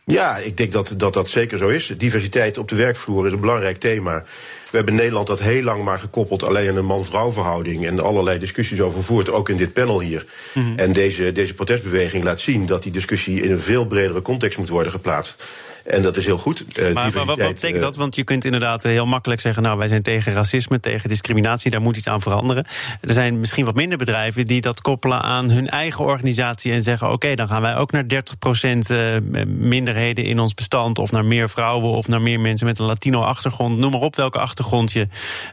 Ja, 0.06 0.38
ik 0.38 0.58
denk 0.58 0.72
dat, 0.72 0.94
dat 0.98 1.14
dat 1.14 1.30
zeker 1.30 1.58
zo 1.58 1.68
is. 1.68 1.94
Diversiteit 1.98 2.58
op 2.58 2.70
de 2.70 2.76
werkvloer 2.76 3.28
is 3.28 3.34
een 3.34 3.40
belangrijk 3.40 3.80
thema. 3.80 4.24
We 4.70 4.78
hebben 4.78 4.94
in 4.94 5.00
Nederland 5.00 5.28
dat 5.28 5.40
heel 5.40 5.64
lang 5.64 5.84
maar 5.84 6.00
gekoppeld 6.00 6.44
alleen 6.44 6.70
aan 6.70 6.76
een 6.76 6.86
man-vrouw 6.86 7.32
verhouding. 7.32 7.86
En 7.86 8.04
allerlei 8.04 8.40
discussies 8.40 8.82
over 8.82 9.04
voert, 9.04 9.30
ook 9.30 9.50
in 9.50 9.58
dit 9.58 9.74
panel 9.74 10.00
hier. 10.00 10.26
Mhm. 10.54 10.80
En 10.80 10.94
deze, 10.94 11.32
deze 11.32 11.54
protestbeweging 11.54 12.24
laat 12.24 12.40
zien 12.40 12.66
dat 12.66 12.84
die 12.84 12.92
discussie 12.92 13.42
in 13.42 13.52
een 13.52 13.60
veel 13.60 13.86
bredere 13.86 14.22
context 14.22 14.58
moet 14.58 14.70
worden 14.70 14.92
geplaatst. 14.92 15.44
En 15.84 16.02
dat 16.02 16.18
is 16.18 16.26
heel 16.26 16.38
goed. 16.38 16.64
Uh, 16.80 16.94
maar, 16.94 17.12
wat, 17.12 17.26
wat, 17.26 17.38
betekent 17.38 17.76
eh, 17.76 17.82
dat? 17.82 17.96
Want 17.96 18.16
je 18.16 18.24
kunt 18.24 18.46
inderdaad 18.46 18.84
heel 18.84 19.06
makkelijk 19.06 19.42
zeggen... 19.42 19.64
nou, 19.64 19.78
wij 19.78 19.88
zijn 19.88 20.02
tegen 20.02 20.34
racisme, 20.34 20.80
tegen 20.80 21.10
discriminatie... 21.10 21.72
daar 21.72 21.82
moet 21.82 21.98
iets 21.98 22.08
aan 22.08 22.22
veranderen. 22.22 22.66
Er 23.02 23.14
zijn 23.14 23.40
misschien 23.40 23.66
wat 23.66 23.76
minder 23.76 23.98
bedrijven 23.98 24.48
die 24.48 24.62
dat 24.62 24.82
koppelen 24.82 25.22
aan 25.22 25.50
hun 25.50 25.70
eigen 25.70 26.06
organisatie... 26.06 26.72
en 26.72 26.82
zeggen, 26.82 27.12
oké, 27.12 27.36
dan 27.36 27.48
gaan 27.48 27.62
wij 27.62 27.78
ook 27.78 27.92
naar 27.92 28.04
30% 28.04 28.08
uh, 28.12 29.16
eh, 29.16 29.24
minderheden 29.48 30.24
in 30.24 30.40
ons 30.40 30.54
bestand... 30.54 31.00
of 31.00 31.12
naar 31.12 31.26
meer 31.26 31.50
vrouwen 31.50 31.90
of 31.90 32.08
naar 32.08 32.22
meer 32.22 32.40
mensen 32.40 32.68
met 32.68 32.80
een 32.80 32.86
Latino-achtergrond. 32.86 33.78
Noem 33.78 33.92
maar 33.92 34.02
op 34.02 34.16
welke 34.16 34.40
achtergrond 34.40 34.92
je 34.92 35.08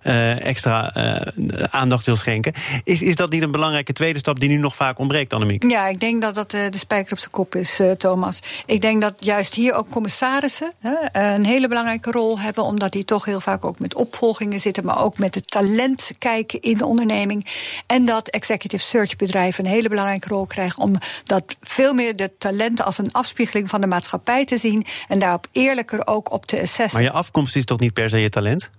uh, 0.04 0.44
extra 0.44 0.92
aandacht 1.70 2.06
wil 2.06 2.16
schenken. 2.16 2.52
Is, 2.82 3.02
is 3.02 3.16
dat 3.16 3.30
niet 3.30 3.42
een 3.42 3.50
belangrijke 3.50 3.92
tweede 3.92 4.18
stap 4.18 4.40
die 4.40 4.48
nu 4.48 4.56
nog 4.56 4.76
vaak 4.76 4.98
ontbreekt, 4.98 5.32
Annemiek? 5.32 5.70
Ja, 5.70 5.86
ik 5.86 6.00
denk 6.00 6.22
dat 6.22 6.34
dat 6.34 6.50
de 6.50 6.70
spijker 6.70 7.12
op 7.12 7.18
zijn 7.18 7.30
kop 7.30 7.54
is, 7.54 7.80
Thomas. 7.98 8.40
Ik 8.66 8.80
denk 8.80 9.00
dat 9.00 9.14
juist 9.18 9.54
hier 9.54 9.74
ook 9.74 9.88
commissarissen 9.88 10.17
commissarissen 10.18 10.72
een 11.12 11.44
hele 11.44 11.68
belangrijke 11.68 12.10
rol 12.10 12.38
hebben, 12.38 12.64
omdat 12.64 12.92
die 12.92 13.04
toch 13.04 13.24
heel 13.24 13.40
vaak 13.40 13.64
ook 13.64 13.78
met 13.78 13.94
opvolgingen 13.94 14.60
zitten, 14.60 14.84
maar 14.84 15.02
ook 15.02 15.18
met 15.18 15.34
het 15.34 15.50
talent 15.50 16.10
kijken 16.18 16.60
in 16.60 16.76
de 16.76 16.86
onderneming. 16.86 17.46
En 17.86 18.04
dat 18.04 18.28
executive 18.28 18.84
search 18.84 19.16
bedrijven 19.16 19.64
een 19.64 19.70
hele 19.70 19.88
belangrijke 19.88 20.28
rol 20.28 20.46
krijgen 20.46 20.82
om 20.82 20.94
dat 21.24 21.56
veel 21.60 21.94
meer 21.94 22.16
de 22.16 22.30
talenten 22.38 22.84
als 22.84 22.98
een 22.98 23.12
afspiegeling 23.12 23.68
van 23.68 23.80
de 23.80 23.86
maatschappij 23.86 24.44
te 24.44 24.58
zien 24.58 24.86
en 25.08 25.18
daarop 25.18 25.46
eerlijker 25.52 26.06
ook 26.06 26.32
op 26.32 26.46
te 26.46 26.60
assessen. 26.60 26.88
Maar 26.92 27.02
je 27.02 27.10
afkomst 27.10 27.56
is 27.56 27.64
toch 27.64 27.80
niet 27.80 27.92
per 27.92 28.08
se 28.08 28.18
je 28.18 28.28
talent? 28.28 28.70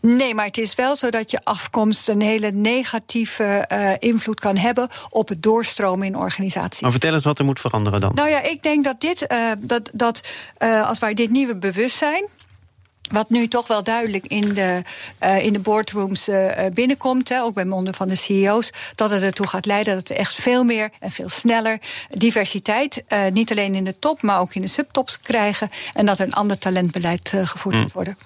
Nee, 0.00 0.34
maar 0.34 0.46
het 0.46 0.58
is 0.58 0.74
wel 0.74 0.96
zo 0.96 1.10
dat 1.10 1.30
je 1.30 1.40
afkomst 1.44 2.08
een 2.08 2.20
hele 2.20 2.50
negatieve 2.50 3.68
uh, 3.72 3.90
invloed 3.98 4.40
kan 4.40 4.56
hebben 4.56 4.88
op 5.10 5.28
het 5.28 5.42
doorstromen 5.42 6.06
in 6.06 6.16
organisaties. 6.16 6.80
Maar 6.80 6.90
vertel 6.90 7.12
eens 7.12 7.24
wat 7.24 7.38
er 7.38 7.44
moet 7.44 7.60
veranderen 7.60 8.00
dan. 8.00 8.14
Nou 8.14 8.28
ja, 8.28 8.42
ik 8.42 8.62
denk 8.62 8.84
dat 8.84 9.00
dit, 9.00 9.32
uh, 9.32 9.50
dat, 9.58 9.90
dat 9.92 10.20
uh, 10.58 10.88
als 10.88 10.98
wij 10.98 11.14
dit 11.14 11.30
nieuwe 11.30 11.56
bewustzijn 11.56 12.28
wat 13.06 13.30
nu 13.30 13.48
toch 13.48 13.66
wel 13.66 13.82
duidelijk 13.82 14.26
in 14.26 14.54
de, 14.54 14.82
uh, 15.24 15.44
in 15.44 15.52
de 15.52 15.58
boardrooms 15.58 16.28
uh, 16.28 16.50
binnenkomt, 16.74 17.28
hè, 17.28 17.42
ook 17.42 17.54
bij 17.54 17.64
monden 17.64 17.94
van 17.94 18.08
de 18.08 18.14
CEO's, 18.14 18.70
dat 18.94 19.10
het 19.10 19.22
ertoe 19.22 19.46
gaat 19.46 19.66
leiden 19.66 19.94
dat 19.94 20.08
we 20.08 20.14
echt 20.14 20.34
veel 20.34 20.64
meer 20.64 20.90
en 21.00 21.12
veel 21.12 21.28
sneller 21.28 21.78
diversiteit, 22.10 23.02
uh, 23.08 23.26
niet 23.26 23.50
alleen 23.50 23.74
in 23.74 23.84
de 23.84 23.98
top, 23.98 24.22
maar 24.22 24.40
ook 24.40 24.54
in 24.54 24.62
de 24.62 24.68
subtops 24.68 25.20
krijgen. 25.20 25.70
En 25.92 26.06
dat 26.06 26.18
er 26.18 26.26
een 26.26 26.32
ander 26.32 26.58
talentbeleid 26.58 27.32
gevoerd 27.44 27.74
mm. 27.74 27.82
moet 27.82 27.92
worden. 27.92 28.18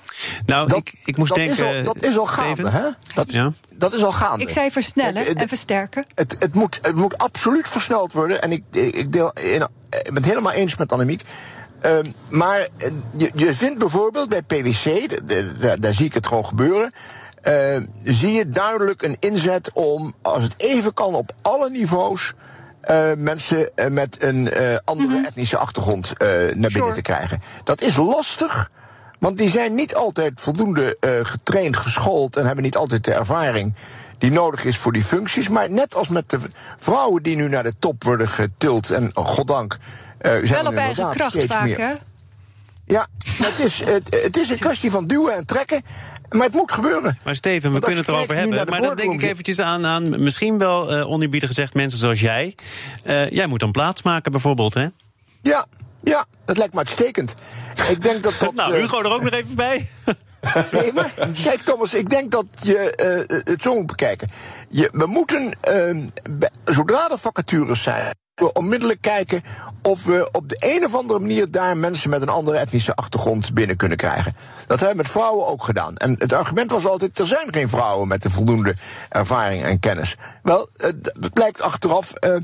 Nou, 0.47 0.69
dat, 0.69 0.79
ik, 0.79 0.93
ik 1.05 1.17
moest 1.17 1.29
dat 1.29 1.39
denken. 1.39 1.67
Is 1.67 1.77
al, 1.77 1.95
dat 1.95 2.03
is 2.03 2.19
al 2.19 2.27
gaande, 2.27 2.71
hè? 2.71 2.89
Dat, 3.15 3.33
ja? 3.33 3.53
dat 3.75 3.93
is 3.95 4.05
al 4.05 4.13
gaande. 4.13 4.45
Ik 4.45 4.51
zei 4.51 4.71
versnellen 4.71 5.25
het, 5.25 5.37
en 5.37 5.49
versterken. 5.49 6.05
Het, 6.15 6.37
het, 6.39 6.55
moet, 6.55 6.79
het 6.83 6.95
moet 6.95 7.19
absoluut 7.19 7.69
versneld 7.69 8.13
worden. 8.13 8.43
En 8.43 8.53
ik, 8.53 8.63
ik 8.71 9.13
deel 9.13 9.33
in, 9.33 9.63
ik 9.91 10.05
ben 10.05 10.15
het 10.15 10.25
helemaal 10.25 10.53
eens 10.53 10.77
met 10.77 10.93
Annemiek. 10.93 11.23
Uh, 11.87 11.99
maar 12.29 12.69
je, 13.17 13.31
je 13.35 13.55
vindt 13.55 13.79
bijvoorbeeld 13.79 14.29
bij 14.29 14.43
PwC, 14.43 15.09
daar 15.81 15.93
zie 15.93 16.07
ik 16.07 16.15
het 16.15 16.27
gewoon 16.27 16.47
gebeuren. 16.47 16.93
Uh, 17.49 17.77
zie 18.05 18.33
je 18.33 18.49
duidelijk 18.49 19.03
een 19.03 19.17
inzet 19.21 19.73
om, 19.73 20.15
als 20.23 20.43
het 20.43 20.55
even 20.57 20.95
kan, 20.95 21.15
op 21.15 21.33
alle 21.43 21.71
niveaus. 21.71 22.33
Uh, 22.91 23.13
mensen 23.17 23.71
met 23.89 24.23
een 24.23 24.51
andere 24.85 25.09
mm 25.09 25.15
-hmm. 25.15 25.25
etnische 25.25 25.57
achtergrond 25.57 26.13
naar 26.55 26.71
binnen 26.73 26.95
te 26.95 27.03
krijgen. 27.03 27.43
Dat 27.65 27.81
is 27.81 27.97
lastig, 27.97 28.71
want 29.21 29.39
die 29.39 29.51
zijn 29.51 29.75
niet 29.75 29.95
altijd 29.95 30.33
voldoende 30.35 30.97
getraind, 31.23 31.77
geschoold 31.77 32.37
en 32.37 32.47
hebben 32.47 32.65
niet 32.65 32.77
altijd 32.77 33.05
de 33.05 33.13
ervaring 33.13 33.75
die 34.21 34.31
nodig 34.31 34.65
is 34.65 34.77
voor 34.77 34.93
die 34.93 35.05
functies. 35.05 35.49
Maar 35.49 35.71
net 35.71 35.95
als 35.95 36.09
met 36.09 36.31
de 36.31 36.39
vrouwen 36.79 37.23
die 37.23 37.37
nu 37.37 37.49
naar 37.49 37.63
de 37.63 37.75
top 37.79 38.05
worden 38.05 38.29
getild, 38.29 38.91
en 38.91 39.11
oh, 39.15 39.27
goddank. 39.27 39.79
Uh, 40.23 40.39
Wel 40.39 40.67
op 40.67 40.75
eigen 40.75 41.11
kracht 41.11 41.45
vaak, 41.45 41.69
hè? 41.69 41.93
Ja, 42.85 43.07
het 43.25 43.59
is, 43.59 43.85
het, 43.85 44.23
het 44.23 44.37
is 44.37 44.51
een 44.51 44.59
kwestie 44.59 44.91
van 44.91 45.07
duwen 45.07 45.35
en 45.35 45.47
trekken. 45.47 45.83
Maar 46.31 46.47
het 46.47 46.55
moet 46.55 46.73
gebeuren. 46.73 47.19
Maar 47.25 47.37
Steven, 47.37 47.73
we 47.73 47.79
kunnen 47.81 47.99
het 47.99 48.09
erover 48.09 48.37
hebben. 48.37 48.69
Maar 48.69 48.83
dan 48.83 48.97
denk 48.97 49.13
ik 49.13 49.23
eventjes 49.23 49.61
aan, 49.61 49.87
aan 49.87 50.23
misschien 50.23 50.59
wel 50.59 51.13
uh, 51.23 51.31
gezegd 51.31 51.75
mensen 51.75 51.99
zoals 51.99 52.21
jij. 52.21 52.55
Uh, 53.05 53.31
jij 53.31 53.47
moet 53.47 53.61
dan 53.61 53.71
plaatsmaken 53.71 54.33
bijvoorbeeld, 54.33 54.75
hè? 54.75 54.87
Ja, 55.43 55.67
ja, 56.03 56.25
dat 56.45 56.57
lijkt 56.57 56.73
me 56.73 56.79
uitstekend. 56.79 57.35
Ik 57.89 58.03
denk 58.03 58.23
dat 58.23 58.35
dat... 58.41 58.55
nou, 58.55 58.75
Hugo 58.75 59.01
er 59.01 59.13
ook 59.13 59.23
nog 59.23 59.33
even 59.33 59.55
bij. 59.55 59.89
nee, 60.73 60.93
maar 60.93 61.13
kijk 61.43 61.61
Thomas, 61.61 61.95
ik 61.95 62.11
denk 62.11 62.31
dat 62.31 62.47
je 62.63 63.27
uh, 63.29 63.39
het 63.45 63.63
zo 63.63 63.75
moet 63.75 63.87
bekijken. 63.87 64.29
Je, 64.69 64.89
we 64.93 65.07
moeten, 65.07 65.57
uh, 65.71 66.05
zodra 66.65 67.11
er 67.11 67.19
vacatures 67.19 67.83
zijn, 67.83 68.15
we 68.41 68.53
onmiddellijk 68.53 69.01
kijken 69.01 69.43
of 69.83 70.05
we 70.05 70.29
op 70.33 70.49
de 70.49 70.57
een 70.59 70.85
of 70.85 70.95
andere 70.95 71.19
manier 71.19 71.51
daar 71.51 71.77
mensen 71.77 72.11
met 72.11 72.23
een 72.23 72.29
andere 72.29 72.59
etnische 72.59 72.95
achtergrond 72.95 73.55
binnen 73.55 73.77
kunnen 73.77 73.97
krijgen. 73.97 74.37
Dat 74.67 74.81
hebben 74.81 74.97
we 74.97 75.03
met 75.03 75.11
vrouwen 75.11 75.47
ook 75.47 75.65
gedaan. 75.65 75.97
En 75.97 76.15
het 76.19 76.33
argument 76.33 76.71
was 76.71 76.87
altijd: 76.87 77.19
er 77.19 77.27
zijn 77.27 77.53
geen 77.53 77.69
vrouwen 77.69 78.09
met 78.09 78.23
de 78.23 78.31
voldoende 78.31 78.75
ervaring 79.09 79.65
en 79.65 79.81
kennis. 79.81 80.17
Wel, 80.43 80.69
het 80.77 81.31
blijkt 81.33 81.61
achteraf 81.61 82.13
uh, 82.21 82.37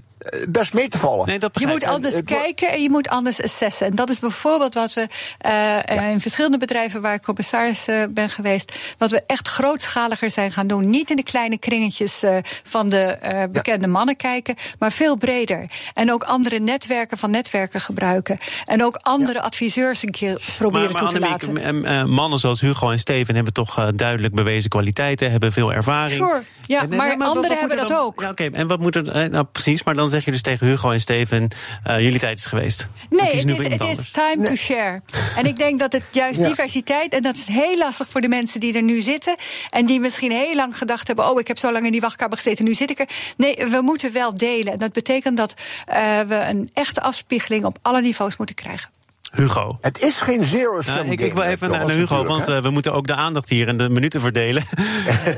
best 0.49 0.73
mee 0.73 0.89
te 0.89 0.99
vallen. 0.99 1.27
Nee, 1.27 1.39
je 1.53 1.67
moet 1.67 1.85
anders 1.85 2.15
en, 2.15 2.25
kijken 2.25 2.69
en 2.69 2.83
je 2.83 2.91
moet 2.91 3.09
anders 3.09 3.43
assessen. 3.43 3.87
En 3.87 3.95
dat 3.95 4.11
is 4.11 4.19
bijvoorbeeld 4.19 4.75
wat 4.75 4.93
we 4.93 5.07
uh, 5.47 6.11
in 6.11 6.21
verschillende 6.21 6.59
bedrijven 6.59 7.01
waar 7.01 7.15
ik 7.15 7.23
commissaris 7.23 7.89
uh, 7.89 8.05
ben 8.11 8.29
geweest, 8.29 8.73
wat 8.99 9.11
we 9.11 9.23
echt 9.27 9.49
grootschaliger 9.49 10.31
zijn 10.31 10.53
gaan 10.53 10.67
doen. 10.67 10.91
Niet 10.91 11.11
in 11.11 11.17
de 11.17 11.23
kleine 11.23 11.59
kringetjes 11.59 12.23
van 12.65 12.89
de 12.89 13.49
bekende 13.53 13.87
ja. 13.87 13.93
mannen 13.93 14.17
kijken, 14.17 14.55
maar 14.79 14.93
veel 14.93 15.17
breder. 15.17 15.71
En 15.95 16.13
ook 16.13 16.23
andere 16.23 16.59
netwerken 16.59 17.19
van 17.19 17.31
netwerken 17.31 17.81
gebruiken. 17.81 18.39
En 18.65 18.85
ook 18.85 18.97
andere 18.97 19.39
ja. 19.39 19.45
adviseurs 19.45 20.03
een 20.03 20.11
keer 20.11 20.55
proberen 20.59 20.93
maar, 20.93 21.03
maar 21.03 21.11
toe 21.11 21.21
te 21.21 21.53
laten. 21.53 22.11
Mannen 22.11 22.39
zoals 22.39 22.61
Hugo 22.61 22.91
en 22.91 22.99
Steven 22.99 23.35
hebben 23.35 23.53
toch 23.53 23.91
duidelijk 23.95 24.35
bewezen 24.35 24.71
kwaliteiten, 24.71 25.31
hebben 25.31 25.53
veel 25.53 25.73
ervaring. 25.73 26.21
Sure. 26.21 26.43
Ja, 26.67 26.83
en, 26.83 26.89
maar, 26.89 27.17
maar, 27.17 27.29
anderen 27.29 27.59
hebben 27.59 27.77
dat 27.77 27.93
ook. 27.93 28.21
Ja, 28.21 28.31
Oké, 28.31 28.45
okay. 28.45 28.61
en 28.61 28.67
wat 28.67 28.81
moet 28.81 28.97
er. 28.97 29.31
Nou, 29.31 29.45
precies, 29.45 29.83
maar 29.83 29.95
dan 29.95 30.11
zeg 30.17 30.25
je 30.25 30.31
dus 30.31 30.43
tegen 30.43 30.67
Hugo 30.67 30.91
en 30.91 31.01
Steven: 31.01 31.49
uh, 31.87 32.01
jullie 32.01 32.19
tijd 32.19 32.39
is 32.39 32.47
geweest. 32.47 32.89
Nee, 33.11 33.21
het 33.21 33.51
is, 33.51 33.69
het 33.69 33.81
is 33.81 34.11
time 34.11 34.37
nee. 34.37 34.47
to 34.47 34.55
share. 34.55 35.03
En 35.37 35.47
ik 35.47 35.57
denk 35.57 35.79
dat 35.79 35.93
het 35.93 36.03
juist 36.11 36.39
ja. 36.41 36.47
diversiteit, 36.47 37.13
en 37.13 37.23
dat 37.23 37.37
is 37.37 37.47
heel 37.47 37.79
lastig 37.79 38.09
voor 38.09 38.21
de 38.21 38.29
mensen 38.29 38.61
die 38.61 38.75
er 38.75 38.83
nu 38.83 39.01
zitten. 39.01 39.37
En 39.71 39.87
die 39.87 40.01
misschien 40.01 40.31
heel 40.31 40.55
lang 40.55 40.79
gedacht 40.79 41.07
hebben: 41.07 41.31
oh, 41.31 41.41
ik 41.41 41.49
heb 41.49 41.59
zo 41.59 41.73
lang 41.73 41.85
in 41.85 41.93
die 41.93 42.01
wachtkamer 42.01 42.37
gezeten, 42.37 42.65
nu 42.65 42.75
zit 42.75 42.91
ik 42.91 42.99
er. 42.99 43.09
Nee, 43.37 43.55
we 43.55 43.81
moeten 43.83 44.13
wel 44.13 44.35
delen. 44.35 44.73
En 44.73 44.79
dat 44.79 44.93
betekent 44.93 45.37
dat 45.37 45.55
uh, 45.89 46.21
we 46.21 46.47
een 46.49 46.71
echte 46.73 47.01
afspiegeling 47.01 47.65
op 47.65 47.79
alle 47.83 48.01
niveaus 48.01 48.37
moeten 48.37 48.55
krijgen. 48.55 48.91
Hugo. 49.37 49.79
Het 49.81 50.03
is 50.03 50.21
geen 50.21 50.45
zero-sum 50.45 50.95
nou, 50.95 51.11
ik, 51.11 51.21
ik 51.21 51.35
wil 51.35 51.43
even 51.43 51.71
naar, 51.71 51.87
naar 51.87 51.97
Hugo, 51.97 52.25
want 52.25 52.49
uh, 52.49 52.63
we 52.63 52.71
moeten 52.71 52.93
ook 52.93 53.07
de 53.07 53.15
aandacht 53.15 53.49
hier 53.49 53.69
en 53.69 53.77
de 53.77 53.89
minuten 53.89 54.21
verdelen. 54.21 54.63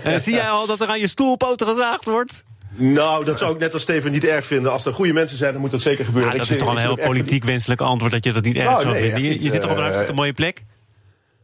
uh, 0.07 0.19
zie 0.25 0.35
jij 0.35 0.49
al 0.49 0.67
dat 0.67 0.81
er 0.81 0.89
aan 0.89 1.01
je 1.01 1.07
stoelpoten 1.07 1.67
gezaagd 1.67 2.05
wordt? 2.05 2.45
Nou, 2.75 3.25
dat 3.25 3.39
zou 3.39 3.55
ik 3.55 3.59
net 3.59 3.73
als 3.73 3.83
Steven 3.83 4.13
niet 4.13 4.25
erg 4.25 4.45
vinden. 4.45 4.73
Als 4.73 4.87
er 4.87 4.93
goede 4.93 5.13
mensen 5.13 5.37
zijn, 5.37 5.53
dan 5.53 5.61
moet 5.61 5.71
dat 5.71 5.81
zeker 5.81 6.05
gebeuren. 6.05 6.33
Ja, 6.33 6.39
dat 6.39 6.47
ik 6.47 6.53
is 6.53 6.59
toch 6.63 6.71
een 6.71 6.81
heel 6.81 6.97
politiek 6.97 7.45
wenselijk 7.45 7.81
antwoord 7.81 8.13
dat 8.13 8.25
je 8.25 8.33
dat 8.33 8.45
niet 8.45 8.57
erg 8.57 8.69
nou, 8.69 8.81
zou 8.81 8.93
nee, 8.93 9.03
vinden. 9.03 9.23
Je, 9.23 9.43
je 9.43 9.51
zit 9.51 9.61
toch 9.61 9.71
op 9.71 9.77
een 9.77 9.83
hartstikke 9.83 10.13
mooie 10.13 10.33
plek? 10.33 10.63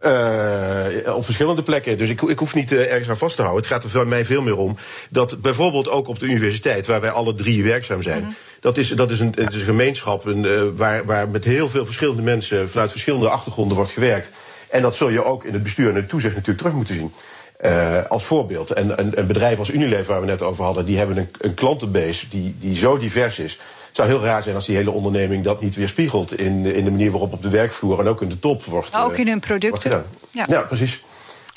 Uh, 0.00 1.14
op 1.16 1.24
verschillende 1.24 1.62
plekken. 1.62 1.98
Dus 1.98 2.10
ik, 2.10 2.22
ik 2.22 2.38
hoef 2.38 2.54
niet 2.54 2.72
uh, 2.72 2.90
ergens 2.90 3.08
aan 3.08 3.16
vast 3.16 3.36
te 3.36 3.42
houden. 3.42 3.62
Het 3.62 3.72
gaat 3.72 3.84
er 3.84 3.90
voor 3.90 4.06
mij 4.06 4.24
veel 4.24 4.42
meer 4.42 4.56
om 4.56 4.76
dat 5.10 5.42
bijvoorbeeld 5.42 5.88
ook 5.88 6.08
op 6.08 6.18
de 6.18 6.26
universiteit, 6.26 6.86
waar 6.86 7.00
wij 7.00 7.10
alle 7.10 7.34
drie 7.34 7.64
werkzaam 7.64 8.02
zijn, 8.02 8.18
mm 8.18 8.24
-hmm. 8.24 8.34
dat, 8.60 8.76
is, 8.76 8.88
dat 8.88 9.10
is 9.10 9.20
een, 9.20 9.32
het 9.36 9.54
is 9.54 9.60
een 9.60 9.66
gemeenschap 9.66 10.24
een, 10.24 10.44
uh, 10.44 10.62
waar, 10.76 11.04
waar 11.04 11.28
met 11.28 11.44
heel 11.44 11.68
veel 11.68 11.84
verschillende 11.84 12.22
mensen 12.22 12.70
vanuit 12.70 12.90
verschillende 12.90 13.28
achtergronden 13.28 13.76
wordt 13.76 13.92
gewerkt. 13.92 14.30
En 14.68 14.82
dat 14.82 14.96
zul 14.96 15.08
je 15.08 15.24
ook 15.24 15.44
in 15.44 15.52
het 15.52 15.62
bestuur 15.62 15.88
en 15.88 15.94
het 15.94 16.08
toezicht 16.08 16.34
natuurlijk 16.34 16.58
terug 16.58 16.74
moeten 16.74 16.94
zien. 16.94 17.12
Uh, 17.66 18.06
als 18.08 18.24
voorbeeld. 18.24 18.70
En 18.70 18.98
een, 18.98 19.18
een, 19.18 19.26
bedrijf 19.26 19.58
als 19.58 19.70
Unilever, 19.70 20.12
waar 20.12 20.20
we 20.20 20.26
net 20.26 20.42
over 20.42 20.64
hadden, 20.64 20.84
die 20.84 20.98
hebben 20.98 21.16
een, 21.16 21.28
een 21.38 21.54
klantenbase 21.54 22.28
die, 22.28 22.56
die 22.58 22.76
zo 22.76 22.98
divers 22.98 23.38
is. 23.38 23.52
Het 23.86 23.96
zou 23.96 24.08
heel 24.08 24.22
raar 24.24 24.42
zijn 24.42 24.54
als 24.54 24.66
die 24.66 24.76
hele 24.76 24.90
onderneming 24.90 25.44
dat 25.44 25.60
niet 25.60 25.76
weerspiegelt 25.76 26.38
in, 26.38 26.66
in 26.66 26.84
de 26.84 26.90
manier 26.90 27.10
waarop 27.10 27.32
op 27.32 27.42
de 27.42 27.48
werkvloer 27.48 28.00
en 28.00 28.06
ook 28.06 28.22
in 28.22 28.28
de 28.28 28.38
top 28.38 28.64
wordt. 28.64 28.96
Ook 28.96 29.16
in 29.16 29.28
hun 29.28 29.40
producten. 29.40 30.04
Ja. 30.30 30.44
ja, 30.48 30.60
precies. 30.60 31.02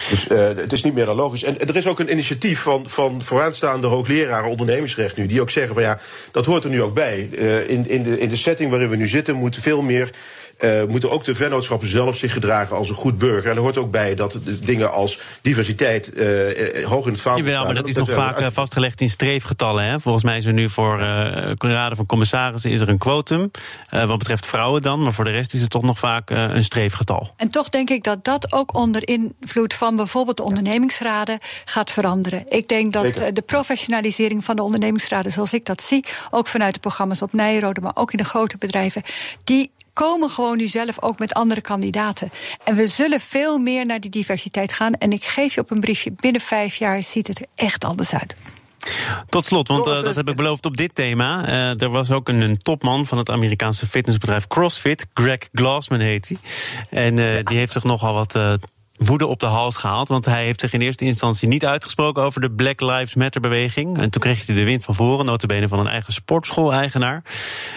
Dus 0.10 0.30
uh, 0.30 0.38
het 0.40 0.74
is 0.74 0.84
niet 0.84 0.94
meer 0.94 1.06
dan 1.06 1.16
logisch. 1.16 1.44
En 1.44 1.60
er 1.60 1.76
is 1.76 1.88
ook 1.88 2.00
een 2.00 2.12
initiatief 2.12 2.62
van, 2.62 2.90
van 2.90 3.22
vooraanstaande 3.22 3.88
hoogleraren 3.88 4.50
ondernemingsrecht 4.50 5.18
nu, 5.18 5.26
die 5.26 5.42
ook 5.42 5.50
zeggen 5.50 5.74
van 5.74 5.84
ja, 5.84 6.00
dat 6.32 6.46
hoort 6.46 6.64
er 6.64 6.70
nu 6.70 6.82
ook 6.82 6.94
bij. 6.94 7.30
Uh, 7.32 7.70
in, 7.70 7.90
in, 7.90 8.04
de, 8.04 8.20
in 8.20 8.30
de 8.30 8.36
setting 8.36 8.70
waarin 8.70 8.90
we 8.90 8.96
nu 8.96 9.08
zitten 9.08 9.36
moet 9.36 9.56
veel 9.56 9.82
meer 9.82 10.10
uh, 10.60 10.84
moeten 10.84 11.12
ook 11.12 11.24
de 11.24 11.36
vennootschappen 11.36 11.88
zelf 11.88 12.18
zich 12.18 12.34
gedragen 12.34 12.76
als 12.76 12.90
een 12.90 12.96
goed 12.96 13.18
burger. 13.18 13.50
En 13.50 13.56
er 13.56 13.62
hoort 13.62 13.78
ook 13.78 13.92
bij 13.92 14.16
dat 14.16 14.40
dingen 14.62 14.92
als 14.92 15.20
diversiteit 15.42 16.12
uh, 16.18 16.86
hoog 16.86 17.06
in 17.06 17.12
het 17.12 17.22
vaandel 17.22 17.46
Jawel, 17.46 17.66
maar 17.66 17.74
dat 17.74 17.88
is 17.88 17.96
nog 17.96 18.12
vaak 18.12 18.42
uit... 18.42 18.54
vastgelegd 18.54 19.02
in 19.02 19.10
streefgetallen. 19.10 19.84
Hè? 19.84 20.00
Volgens 20.00 20.24
mij 20.24 20.38
is 20.38 20.46
er 20.46 20.54
nu 20.54 20.70
voor 20.70 21.00
uh, 21.00 21.52
raden 21.58 21.96
van 21.96 22.06
commissarissen 22.06 22.72
is 22.72 22.82
er 22.82 22.90
een 22.90 22.98
quotum. 22.98 23.52
wat 23.90 24.18
betreft 24.18 24.46
vrouwen 24.46 24.82
dan, 24.82 25.02
maar 25.02 25.14
voor 25.14 25.24
de 25.24 25.32
rest 25.32 25.54
is 25.54 25.62
het 25.62 25.70
toch 25.70 25.82
nog 25.82 26.00
vaak 26.00 26.30
een 26.30 26.64
streefgetal. 26.64 27.34
En 27.38 27.50
toch 27.50 27.70
denk 27.70 27.90
ik 27.90 28.04
dat 28.04 28.24
dat 28.24 28.54
ook 28.54 28.76
onder 28.76 29.08
invloed 29.08 29.74
van 29.74 29.96
bijvoorbeeld 29.96 30.38
de 30.38 30.44
ondernemingsraden 30.44 31.40
gaat 31.66 31.92
veranderen. 31.92 32.44
Ik 32.50 32.68
denk 32.68 32.94
dat 32.94 33.04
Zeker. 33.04 33.34
de 33.34 33.42
professionalisering 33.42 34.44
van 34.44 34.56
de 34.56 34.64
ondernemingsraden, 34.64 35.32
zoals 35.32 35.54
ik 35.54 35.66
dat 35.66 35.82
zie, 35.82 36.06
ook 36.32 36.48
vanuit 36.48 36.74
de 36.74 36.80
programma's 36.80 37.22
op 37.22 37.34
Nijrode, 37.34 37.82
maar 37.82 37.96
ook 37.96 38.12
in 38.12 38.18
de 38.18 38.24
grote 38.24 38.58
bedrijven, 38.58 39.02
die 39.44 39.72
komen 40.04 40.30
gewoon 40.30 40.58
nu 40.58 40.68
zelf 40.68 41.02
ook 41.02 41.20
met 41.20 41.34
andere 41.34 41.62
kandidaten. 41.62 42.30
En 42.64 42.76
we 42.76 42.88
zullen 42.88 43.20
veel 43.20 43.58
meer 43.58 43.86
naar 43.86 44.00
die 44.00 44.10
diversiteit 44.10 44.74
gaan. 44.74 44.94
En 44.94 45.12
ik 45.12 45.26
geef 45.26 45.56
je 45.56 45.62
op 45.62 45.72
een 45.72 45.80
briefje, 45.80 46.12
binnen 46.16 46.42
vijf 46.42 46.76
jaar 46.76 47.02
ziet 47.02 47.28
het 47.28 47.40
er 47.40 47.46
echt 47.56 47.86
anders 47.86 48.14
uit. 48.14 48.36
Tot 49.30 49.46
slot, 49.46 49.68
want 49.68 49.88
uh, 49.88 50.02
dat 50.02 50.16
heb 50.16 50.30
ik 50.30 50.36
beloofd 50.36 50.66
op 50.66 50.78
dit 50.78 50.96
thema. 50.96 51.48
Uh, 51.48 51.82
er 51.82 51.90
was 51.90 52.12
ook 52.12 52.30
een, 52.30 52.42
een, 52.42 52.58
topman 52.58 53.06
van 53.06 53.18
het 53.18 53.30
Amerikaanse 53.30 53.88
fitnessbedrijf 53.88 54.48
CrossFit. 54.48 55.08
Greg 55.14 55.40
Glassman 55.52 56.00
heet 56.00 56.28
hij. 56.28 56.38
En 56.90 57.20
uh, 57.20 57.44
die 57.44 57.58
heeft 57.58 57.72
zich 57.72 57.84
nogal 57.84 58.14
wat 58.14 58.36
woede 58.98 59.28
op 59.28 59.40
de 59.40 59.48
hals 59.48 59.76
gehaald. 59.76 60.08
Want 60.08 60.26
hij 60.26 60.44
heeft 60.44 60.60
zich 60.60 60.74
in 60.74 60.82
eerste 60.82 61.06
instantie 61.06 61.48
niet 61.48 61.66
uitgesproken 61.66 62.24
over 62.24 62.42
de 62.42 62.52
Black 62.52 62.82
Lives 62.82 63.16
Matter 63.16 63.42
beweging. 63.42 63.98
En 63.98 64.10
toen 64.10 64.22
kreeg 64.22 64.46
hij 64.46 64.56
de 64.56 64.64
wind 64.64 64.84
van 64.84 64.96
voren, 64.96 65.26
notabene 65.26 65.68
van 65.68 65.80
een 65.80 65.88
eigen 65.88 66.14
sportschool-eigenaar. 66.14 67.24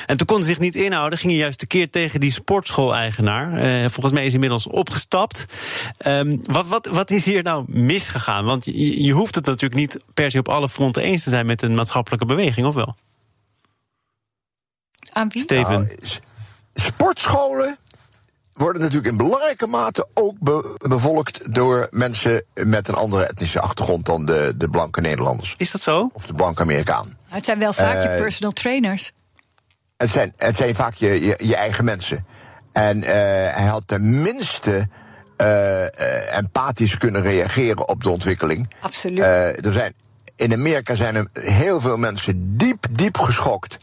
En 0.07 0.17
toen 0.17 0.27
kon 0.27 0.37
hij 0.37 0.47
zich 0.47 0.59
niet 0.59 0.75
inhouden, 0.75 1.19
ging 1.19 1.33
hij 1.33 1.41
juist 1.41 1.61
de 1.61 1.67
keer 1.67 1.91
tegen 1.91 2.21
die 2.21 2.33
sportschool-eigenaar. 2.33 3.65
Uh, 3.65 3.89
volgens 3.89 4.13
mij 4.13 4.25
is 4.25 4.33
hij 4.33 4.35
inmiddels 4.35 4.67
opgestapt. 4.67 5.45
Um, 6.07 6.41
wat, 6.43 6.67
wat, 6.67 6.87
wat 6.87 7.11
is 7.11 7.25
hier 7.25 7.43
nou 7.43 7.65
misgegaan? 7.67 8.45
Want 8.45 8.65
je, 8.65 9.03
je 9.03 9.13
hoeft 9.13 9.35
het 9.35 9.47
natuurlijk 9.47 9.81
niet 9.81 10.01
per 10.15 10.31
se 10.31 10.39
op 10.39 10.49
alle 10.49 10.69
fronten 10.69 11.03
eens 11.03 11.23
te 11.23 11.31
zijn 11.31 11.47
met 11.47 11.63
een 11.63 11.75
maatschappelijke 11.75 12.27
beweging, 12.27 12.67
of 12.67 12.75
wel? 12.75 12.97
Aan 15.13 15.29
wie? 15.29 15.43
Steven. 15.43 15.83
Nou, 15.83 15.97
sportscholen 16.75 17.79
worden 18.61 18.83
natuurlijk 18.83 19.11
in 19.11 19.17
belangrijke 19.17 19.67
mate 19.67 20.07
ook 20.15 20.35
be 20.39 20.77
bevolkt 20.79 21.55
door 21.55 21.89
mensen 21.91 22.45
met 22.55 22.89
een 22.89 22.95
andere 22.95 23.27
etnische 23.27 23.61
achtergrond 23.61 24.07
dan 24.07 24.27
de, 24.27 24.55
de 24.57 24.69
blanke 24.69 25.01
Nederlanders. 25.01 25.55
Is 25.57 25.71
dat 25.71 25.81
zo? 25.81 26.11
Of 26.13 26.27
de 26.27 26.35
blanke 26.35 26.63
Amerikaan. 26.63 27.17
Het 27.29 27.45
zijn 27.45 27.59
wel 27.59 27.73
vaak 27.73 27.97
uh, 27.97 28.03
je 28.03 28.09
eh, 28.09 28.21
personal 28.21 28.53
trainers. 28.53 29.13
Het 29.97 30.11
zijn, 30.11 30.33
het 30.37 30.57
zijn 30.57 30.75
vaak 30.75 30.95
je, 30.95 31.25
je, 31.25 31.37
je 31.39 31.57
eigen 31.57 31.85
mensen. 31.85 32.27
En 32.73 32.97
uh, 32.97 33.09
hij 33.09 33.67
had 33.67 33.83
tenminste 33.87 34.89
uh, 35.39 36.37
empathisch 36.37 36.99
kunnen 36.99 37.23
reageren 37.23 37.89
op 37.89 38.03
de 38.03 38.11
ontwikkeling. 38.11 38.75
Absoluut. 38.81 39.25
er 39.67 39.73
zijn, 39.73 39.95
in 40.37 40.53
Amerika 40.53 40.95
zijn 40.95 41.15
er 41.15 41.29
heel 41.33 41.81
veel 41.81 41.97
mensen 41.97 42.57
diep, 42.57 42.87
diep 42.91 43.19
geschokt 43.19 43.77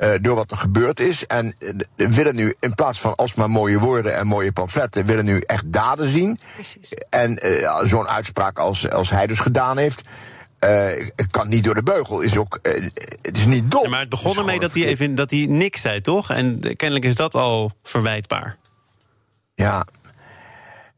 uh, 0.00 0.10
door 0.20 0.34
wat 0.34 0.50
er 0.50 0.56
gebeurd 0.56 1.00
is. 1.00 1.26
En 1.26 1.54
uh, 1.96 2.08
willen 2.08 2.34
nu 2.34 2.54
in 2.60 2.74
plaats 2.74 3.00
van 3.00 3.14
alsmaar 3.14 3.50
mooie 3.50 3.78
woorden 3.78 4.16
en 4.16 4.26
mooie 4.26 4.52
pamfletten, 4.52 5.06
willen 5.06 5.24
nu 5.24 5.38
echt 5.38 5.72
daden 5.72 6.08
zien. 6.08 6.38
Precies. 6.54 6.92
En 7.10 7.46
uh, 7.46 7.78
zo'n 7.82 8.08
uitspraak 8.08 8.58
als, 8.58 8.90
als 8.90 9.10
hij 9.10 9.26
dus 9.26 9.38
gedaan 9.38 9.78
heeft. 9.78 10.02
Uh, 10.64 11.08
kan 11.30 11.48
niet 11.48 11.64
door 11.64 11.74
de 11.74 11.82
beugel. 11.82 12.20
Is 12.20 12.36
ook, 12.36 12.58
uh, 12.62 12.88
het 13.22 13.36
is 13.38 13.46
niet 13.46 13.70
dom. 13.70 13.82
Ja, 13.82 13.88
maar 13.88 14.00
het 14.00 14.08
begon 14.08 14.36
ermee 14.36 14.60
dat 14.60 14.74
hij, 14.74 14.84
even, 14.84 15.14
dat 15.14 15.30
hij 15.30 15.46
niks 15.48 15.80
zei, 15.80 16.00
toch? 16.00 16.30
En 16.30 16.60
kennelijk 16.76 17.04
is 17.04 17.16
dat 17.16 17.34
al 17.34 17.72
verwijtbaar. 17.82 18.56
Ja, 19.54 19.86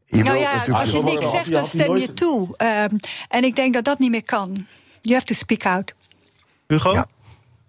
je 0.05 0.23
nou 0.23 0.37
ja, 0.37 0.65
als 0.69 0.91
je 0.91 1.03
niks 1.03 1.29
zegt, 1.29 1.51
dan 1.51 1.65
stem 1.65 1.97
je 1.97 2.13
toe. 2.13 2.55
Uh, 2.57 2.83
en 3.27 3.43
ik 3.43 3.55
denk 3.55 3.73
dat 3.73 3.83
dat 3.83 3.99
niet 3.99 4.11
meer 4.11 4.25
kan. 4.25 4.65
You 5.01 5.15
have 5.15 5.25
to 5.25 5.33
speak 5.33 5.65
out. 5.65 5.93
Hugo? 6.67 6.93
Ja. 6.93 7.07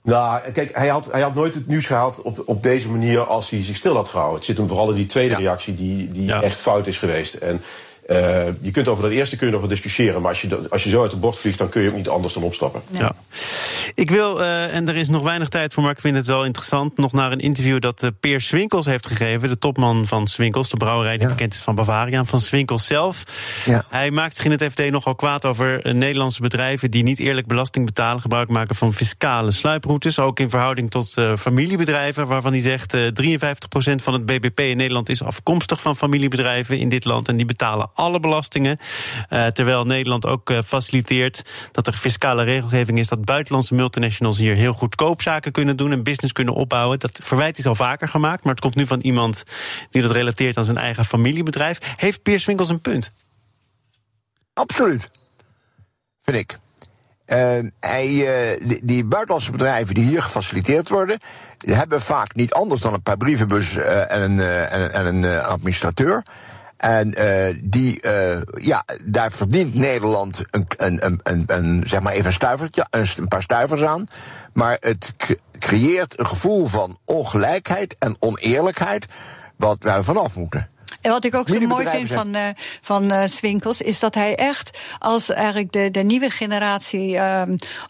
Nou, 0.05 0.51
kijk, 0.53 0.77
hij 0.77 0.89
had, 0.89 1.13
hij 1.13 1.21
had 1.21 1.35
nooit 1.35 1.55
het 1.55 1.67
nieuws 1.67 1.87
gehaald 1.87 2.23
op, 2.23 2.43
op 2.45 2.63
deze 2.63 2.91
manier 2.91 3.27
als 3.27 3.51
hij 3.51 3.63
zich 3.63 3.77
stil 3.77 3.95
had 3.95 4.09
gehouden. 4.09 4.37
Het 4.37 4.45
zit 4.45 4.57
hem 4.57 4.69
vooral 4.69 4.91
in 4.91 4.97
die 4.97 5.07
tweede 5.07 5.31
ja. 5.31 5.39
reactie 5.39 5.75
die, 5.75 6.09
die 6.09 6.25
ja. 6.25 6.43
echt 6.43 6.61
fout 6.61 6.87
is 6.87 6.99
geweest. 6.99 7.35
En 7.35 7.63
uh, 8.07 8.47
je 8.61 8.71
kunt 8.71 8.89
over 8.89 9.03
dat 9.03 9.13
eerste 9.13 9.37
kun 9.37 9.47
je 9.47 9.53
nog 9.53 9.61
wel 9.61 9.71
discussiëren, 9.71 10.21
maar 10.21 10.31
als 10.31 10.41
je, 10.41 10.67
als 10.71 10.85
je 10.85 10.91
zo 10.91 11.03
uit 11.03 11.11
de 11.11 11.17
bocht 11.17 11.39
vliegt, 11.39 11.59
dan 11.59 11.69
kun 11.69 11.83
je 11.83 11.89
ook 11.89 11.97
niet 11.97 12.09
anders 12.09 12.35
dan 12.35 12.43
opstappen. 12.43 12.83
Ja. 12.91 13.13
Ik 13.95 14.11
wil, 14.11 14.41
uh, 14.41 14.75
en 14.75 14.89
er 14.89 14.97
is 14.97 15.09
nog 15.09 15.23
weinig 15.23 15.49
tijd 15.49 15.75
voor, 15.75 15.83
maar 15.83 15.93
ik 15.93 16.01
vind 16.01 16.17
het 16.17 16.27
wel 16.27 16.45
interessant, 16.45 16.97
nog 16.97 17.13
naar 17.13 17.33
een 17.33 17.41
interview 17.41 17.81
dat 17.81 18.03
uh, 18.03 18.11
Peer 18.21 18.41
Swinkels 18.41 18.87
heeft 18.87 19.07
gegeven, 19.07 19.49
de 19.49 19.59
topman 19.59 20.07
van 20.07 20.27
Swinkels, 20.27 20.69
de 20.69 20.77
brouwerij 20.77 21.17
die 21.17 21.27
ja. 21.27 21.33
bekend 21.33 21.55
is 21.55 21.61
van 21.61 21.75
Bavaria, 21.75 22.25
van 22.25 22.41
Swinkels 22.41 22.87
zelf. 22.87 23.23
Ja. 23.65 23.85
Hij 23.89 24.11
maakt 24.11 24.37
zich 24.37 24.45
in 24.45 24.51
het 24.51 24.65
FD 24.65 24.91
nogal 24.91 25.15
kwaad 25.15 25.45
over 25.45 25.87
uh, 25.87 25.95
Nederlandse 25.95 26.41
bedrijven 26.41 26.91
die 26.91 27.03
niet 27.03 27.19
eerlijk 27.19 27.47
belasting 27.47 27.87
betalen, 27.87 28.21
gebruik 28.21 28.49
maken 28.49 28.75
van 28.75 28.95
fiscale 28.95 29.51
sluiproutes, 29.51 30.19
ook 30.19 30.41
in 30.41 30.51
verhouding 30.51 30.91
tot 30.91 31.15
familiebedrijven, 31.39 32.27
waarvan 32.27 32.53
hij 32.53 32.61
zegt 32.61 32.97
53% 32.97 32.99
van 34.03 34.13
het 34.13 34.27
BBP 34.27 34.61
in 34.61 34.77
Nederland 34.77 35.09
is 35.09 35.23
afkomstig 35.23 35.81
van 35.81 35.97
familiebedrijven 35.97 36.79
in 36.79 36.89
dit 36.89 37.05
land 37.05 37.29
en 37.29 37.37
die 37.37 37.47
betalen 37.47 37.91
alle 37.95 38.21
belastingen, 38.21 38.79
terwijl 39.29 39.85
Nederland 39.85 40.27
ook 40.27 40.53
faciliteert 40.67 41.69
dat 41.73 41.87
er 41.87 41.93
fiscale 41.93 42.45
regelgeving 42.45 42.99
is 42.99 43.09
dat 43.09 43.25
buitenlandse 43.25 43.75
multinationals 43.75 44.39
hier 44.39 44.55
heel 44.55 44.73
goedkoop 44.73 45.23
zaken 45.23 45.53
kunnen 45.53 45.77
doen 45.77 45.93
en 45.93 46.03
business 46.03 46.33
kunnen 46.33 46.55
opbouwen. 46.55 46.99
Dat 46.99 47.21
verwijt 47.23 47.59
is 47.59 47.67
al 47.67 47.75
vaker 47.75 48.09
gemaakt, 48.09 48.45
maar 48.45 48.53
het 48.53 48.63
komt 48.63 48.75
nu 48.75 48.87
van 48.87 49.01
iemand 49.01 49.45
die 49.91 50.03
dat 50.03 50.11
relateert 50.11 50.57
aan 50.57 50.65
zijn 50.65 50.79
eigen 50.79 51.05
familiebedrijf. 51.05 51.79
Heeft 51.97 52.23
Piers 52.23 52.45
Winkels 52.45 52.69
een 52.69 52.81
punt? 52.81 53.13
Absoluut. 54.55 55.11
Vind 56.23 56.37
ik. 56.37 56.59
Uh, 57.27 57.71
hij, 57.81 58.09
die, 58.83 59.05
buitenlandse 59.05 59.51
bedrijven 59.51 59.95
die 59.95 60.05
hier 60.05 60.23
gefaciliteerd 60.23 60.89
worden, 60.89 61.19
hebben 61.59 62.03
vaak 62.03 62.35
niet 62.35 62.53
anders 62.53 62.81
dan 62.81 62.93
een 62.93 63.03
paar 63.03 63.17
brievenbus 63.17 63.77
en 63.77 64.39
en, 64.41 64.93
en 64.93 65.07
een 65.07 65.43
administrateur. 65.43 66.23
En 66.77 67.15
uh, 67.19 67.57
die, 67.63 68.01
uh, 68.07 68.41
ja, 68.55 68.85
daar 69.05 69.33
verdient 69.33 69.75
Nederland 69.75 70.45
een, 70.51 70.67
een, 70.77 71.21
een, 71.23 71.45
een, 71.47 71.83
zeg 71.87 72.01
maar 72.01 72.13
even 72.13 72.27
een 72.27 72.33
stuivertje, 72.33 72.87
een 72.91 73.29
paar 73.29 73.43
stuivers 73.43 73.83
aan. 73.83 74.09
Maar 74.53 74.77
het 74.81 75.15
creëert 75.59 76.19
een 76.19 76.27
gevoel 76.27 76.67
van 76.67 76.99
ongelijkheid 77.05 77.97
en 77.99 78.17
oneerlijkheid, 78.19 79.07
wat 79.57 79.83
wij 79.83 80.03
vanaf 80.03 80.37
moeten. 80.37 80.69
En 81.05 81.11
wat 81.11 81.25
ik 81.25 81.35
ook 81.35 81.49
zo 81.49 81.61
mooi 81.61 81.89
vind 81.89 82.09
van, 82.09 82.37
uh, 82.37 82.49
van 82.81 83.13
uh, 83.13 83.23
Swinkels, 83.27 83.81
is 83.81 83.99
dat 83.99 84.15
hij 84.15 84.35
echt 84.35 84.79
als 84.99 85.31
eigenlijk 85.31 85.73
de, 85.73 85.91
de 85.91 86.03
nieuwe 86.03 86.31
generatie 86.31 87.09
uh, 87.09 87.43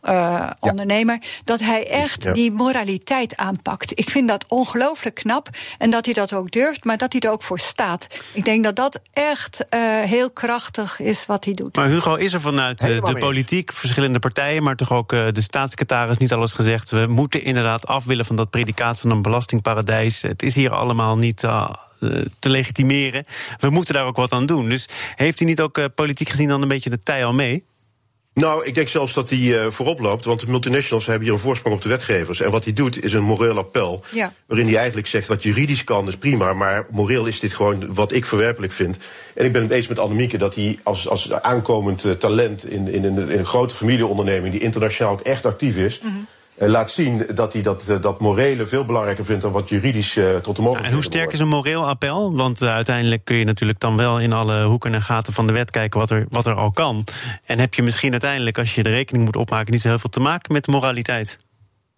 ja. 0.02 0.56
ondernemer, 0.60 1.18
dat 1.44 1.60
hij 1.60 1.88
echt 1.90 2.22
ja. 2.22 2.32
die 2.32 2.52
moraliteit 2.52 3.36
aanpakt. 3.36 3.98
Ik 3.98 4.10
vind 4.10 4.28
dat 4.28 4.44
ongelooflijk 4.48 5.14
knap. 5.14 5.48
En 5.78 5.90
dat 5.90 6.04
hij 6.04 6.14
dat 6.14 6.32
ook 6.32 6.50
durft, 6.50 6.84
maar 6.84 6.96
dat 6.96 7.12
hij 7.12 7.20
er 7.20 7.30
ook 7.30 7.42
voor 7.42 7.58
staat. 7.58 8.06
Ik 8.32 8.44
denk 8.44 8.64
dat 8.64 8.76
dat 8.76 9.00
echt 9.12 9.64
heel 10.06 10.30
krachtig 10.30 11.00
is 11.00 11.26
wat 11.26 11.44
hij 11.44 11.54
doet. 11.54 11.76
Maar 11.76 11.88
Hugo, 11.88 12.14
is 12.14 12.32
er 12.32 12.40
vanuit 12.40 12.80
de 12.80 13.16
politiek, 13.18 13.72
verschillende 13.72 14.18
partijen, 14.18 14.62
maar 14.62 14.76
toch 14.76 14.92
ook 14.92 15.08
de 15.08 15.42
staatssecretaris 15.42 16.16
niet 16.16 16.32
alles 16.32 16.52
gezegd? 16.52 16.90
We 16.90 17.06
moeten 17.06 17.42
inderdaad 17.42 17.86
af 17.86 18.04
willen 18.04 18.24
van 18.24 18.36
dat 18.36 18.50
predicaat 18.50 19.00
van 19.00 19.10
een 19.10 19.22
belastingparadijs. 19.22 20.22
Het 20.22 20.42
is 20.42 20.54
hier 20.54 20.70
allemaal 20.70 21.16
niet 21.16 21.42
te 22.38 22.48
legitimeren. 22.48 23.24
We 23.58 23.70
moeten 23.70 23.94
daar 23.94 24.06
ook 24.06 24.16
wat 24.16 24.32
aan 24.32 24.46
doen. 24.46 24.68
Dus 24.68 24.88
heeft 25.14 25.38
hij 25.38 25.48
niet 25.48 25.60
ook 25.60 25.78
uh, 25.78 25.84
politiek 25.94 26.28
gezien 26.28 26.48
dan 26.48 26.62
een 26.62 26.68
beetje 26.68 26.90
de 26.90 27.02
tij 27.02 27.24
al 27.24 27.34
mee? 27.34 27.64
Nou, 28.34 28.64
ik 28.64 28.74
denk 28.74 28.88
zelfs 28.88 29.14
dat 29.14 29.28
hij 29.28 29.38
uh, 29.38 29.66
voorop 29.70 30.00
loopt. 30.00 30.24
Want 30.24 30.40
de 30.40 30.46
multinationals 30.46 31.06
hebben 31.06 31.24
hier 31.24 31.32
een 31.32 31.42
voorsprong 31.42 31.76
op 31.76 31.82
de 31.82 31.88
wetgevers. 31.88 32.40
En 32.40 32.50
wat 32.50 32.64
hij 32.64 32.72
doet 32.72 33.04
is 33.04 33.12
een 33.12 33.22
moreel 33.22 33.58
appel. 33.58 34.04
Ja. 34.12 34.32
Waarin 34.46 34.66
hij 34.66 34.76
eigenlijk 34.76 35.06
zegt 35.06 35.28
wat 35.28 35.42
juridisch 35.42 35.84
kan 35.84 36.08
is 36.08 36.16
prima. 36.16 36.52
Maar 36.52 36.86
moreel 36.90 37.26
is 37.26 37.40
dit 37.40 37.52
gewoon 37.52 37.94
wat 37.94 38.12
ik 38.12 38.24
verwerpelijk 38.24 38.72
vind. 38.72 38.98
En 39.34 39.44
ik 39.44 39.52
ben 39.52 39.62
het 39.62 39.70
eens 39.70 39.88
met 39.88 39.98
Annemieke 39.98 40.38
dat 40.38 40.54
hij 40.54 40.78
als, 40.82 41.08
als 41.08 41.32
aankomend 41.32 42.20
talent 42.20 42.70
in, 42.70 42.92
in, 42.92 43.04
een, 43.04 43.18
in, 43.18 43.38
een, 43.38 43.46
grote 43.46 43.74
familieonderneming. 43.74 44.52
die 44.52 44.62
internationaal 44.62 45.12
ook 45.12 45.20
echt 45.20 45.46
actief 45.46 45.76
is. 45.76 46.00
Mm 46.00 46.10
-hmm. 46.10 46.26
Uh, 46.58 46.68
laat 46.68 46.90
zien 46.90 47.26
dat 47.34 47.52
hij 47.52 47.62
dat, 47.62 47.86
uh, 47.88 48.02
dat 48.02 48.20
morele 48.20 48.66
veel 48.66 48.84
belangrijker 48.84 49.24
vindt 49.24 49.42
dan 49.42 49.52
wat 49.52 49.68
juridisch 49.68 50.16
uh, 50.16 50.24
tot 50.24 50.56
de 50.56 50.62
mogelijkheid. 50.62 50.82
Ja, 50.82 50.88
en 50.88 50.92
hoe 50.92 51.02
sterk 51.02 51.32
is 51.32 51.38
een 51.38 51.48
moreel 51.48 51.88
appel? 51.88 52.36
Want 52.36 52.62
uiteindelijk 52.62 53.24
kun 53.24 53.36
je 53.36 53.44
natuurlijk 53.44 53.80
dan 53.80 53.96
wel 53.96 54.20
in 54.20 54.32
alle 54.32 54.64
hoeken 54.64 54.94
en 54.94 55.02
gaten 55.02 55.32
van 55.32 55.46
de 55.46 55.52
wet 55.52 55.70
kijken 55.70 56.00
wat 56.00 56.10
er, 56.10 56.26
wat 56.28 56.46
er 56.46 56.54
al 56.54 56.70
kan. 56.70 57.04
En 57.44 57.58
heb 57.58 57.74
je 57.74 57.82
misschien 57.82 58.10
uiteindelijk, 58.10 58.58
als 58.58 58.74
je 58.74 58.82
de 58.82 58.88
rekening 58.88 59.24
moet 59.24 59.36
opmaken, 59.36 59.72
niet 59.72 59.80
zo 59.80 59.88
heel 59.88 59.98
veel 59.98 60.10
te 60.10 60.20
maken 60.20 60.52
met 60.52 60.66
moraliteit. 60.66 61.38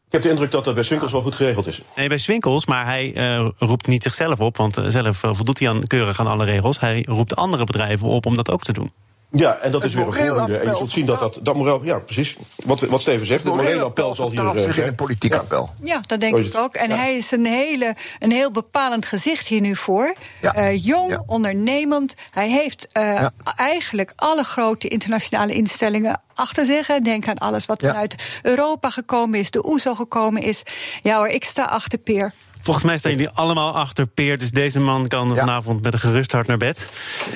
Ik 0.07 0.12
heb 0.12 0.23
de 0.23 0.29
indruk 0.29 0.51
dat 0.51 0.64
dat 0.64 0.75
bij 0.75 0.85
Swinkels 0.85 1.12
wel 1.12 1.23
goed 1.23 1.35
geregeld 1.35 1.66
is. 1.66 1.83
Nee, 1.97 2.09
bij 2.09 2.19
Swinkels, 2.19 2.66
maar 2.66 2.85
hij 2.85 3.12
roept 3.59 3.87
niet 3.87 4.03
zichzelf 4.03 4.40
op, 4.40 4.57
want 4.57 4.81
zelf 4.87 5.19
voldoet 5.19 5.59
hij 5.59 5.69
aan, 5.69 5.87
keurig 5.87 6.21
aan 6.21 6.27
alle 6.27 6.45
regels. 6.45 6.81
Hij 6.81 7.05
roept 7.09 7.37
andere 7.37 7.64
bedrijven 7.64 8.09
op 8.09 8.27
om 8.27 8.37
dat 8.37 8.51
ook 8.51 8.62
te 8.62 8.73
doen. 8.73 8.90
Ja, 9.31 9.59
en 9.59 9.71
dat 9.71 9.85
is 9.85 9.95
weer 9.95 10.07
een 10.07 10.12
volgende. 10.12 10.57
En 10.57 10.71
je 10.71 10.77
zult 10.77 10.91
zien 10.91 11.07
dat 11.07 11.21
dat, 11.21 11.39
dat 11.43 11.55
moreel, 11.55 11.85
ja, 11.85 11.99
precies. 11.99 12.37
Wat, 12.65 12.81
wat 12.81 13.01
Steven 13.01 13.27
zegt, 13.27 13.45
het 13.45 13.55
morele 13.55 13.83
appel 13.83 14.15
zal 14.15 14.31
hier. 14.31 14.53
Zich 14.59 14.79
in 14.79 14.87
een 14.87 14.95
politiek 14.95 15.33
ja. 15.33 15.39
appel. 15.39 15.71
Ja, 15.83 16.01
dat 16.07 16.21
denk 16.21 16.37
ik 16.37 16.57
ook. 16.57 16.75
En 16.75 16.89
ja. 16.89 16.97
hij 16.97 17.17
is 17.17 17.31
een, 17.31 17.47
hele, 17.47 17.97
een 18.19 18.31
heel 18.31 18.51
bepalend 18.51 19.07
gezicht 19.07 19.47
hier 19.47 19.61
nu 19.61 19.77
voor. 19.77 20.15
Ja. 20.41 20.57
Uh, 20.57 20.85
jong, 20.85 21.11
ja. 21.11 21.23
ondernemend. 21.27 22.15
Hij 22.31 22.51
heeft 22.51 22.89
uh, 22.93 23.27
eigenlijk 23.57 24.12
alle 24.17 24.43
grote 24.43 24.89
internationale 24.89 25.53
instellingen 25.53 26.21
achter 26.35 26.67
zich. 26.67 26.87
Denk 26.87 27.29
aan 27.29 27.39
alles 27.39 27.67
wat 27.67 27.81
vanuit 27.83 28.41
Europa 28.43 28.91
gekomen 28.91 29.39
is, 29.39 29.51
de 29.51 29.67
OESO 29.69 29.95
gekomen 29.95 30.43
is. 30.43 30.62
Ja 31.03 31.17
hoor, 31.17 31.29
ik 31.29 31.45
sta 31.45 31.65
achter 31.65 31.99
Peer. 31.99 32.33
Volgens 32.67 32.87
mij 32.87 32.99
staan 32.99 33.13
jullie 33.13 33.29
allemaal 33.29 33.75
achter 33.75 34.07
Peer. 34.07 34.39
Dus 34.39 34.51
deze 34.51 34.81
man 34.81 35.09
kan 35.09 35.37
vanavond 35.37 35.83
met 35.83 35.93
een 35.93 35.99
gerust 35.99 36.33
hart 36.33 36.47
naar 36.47 36.57
bed. 36.57 36.89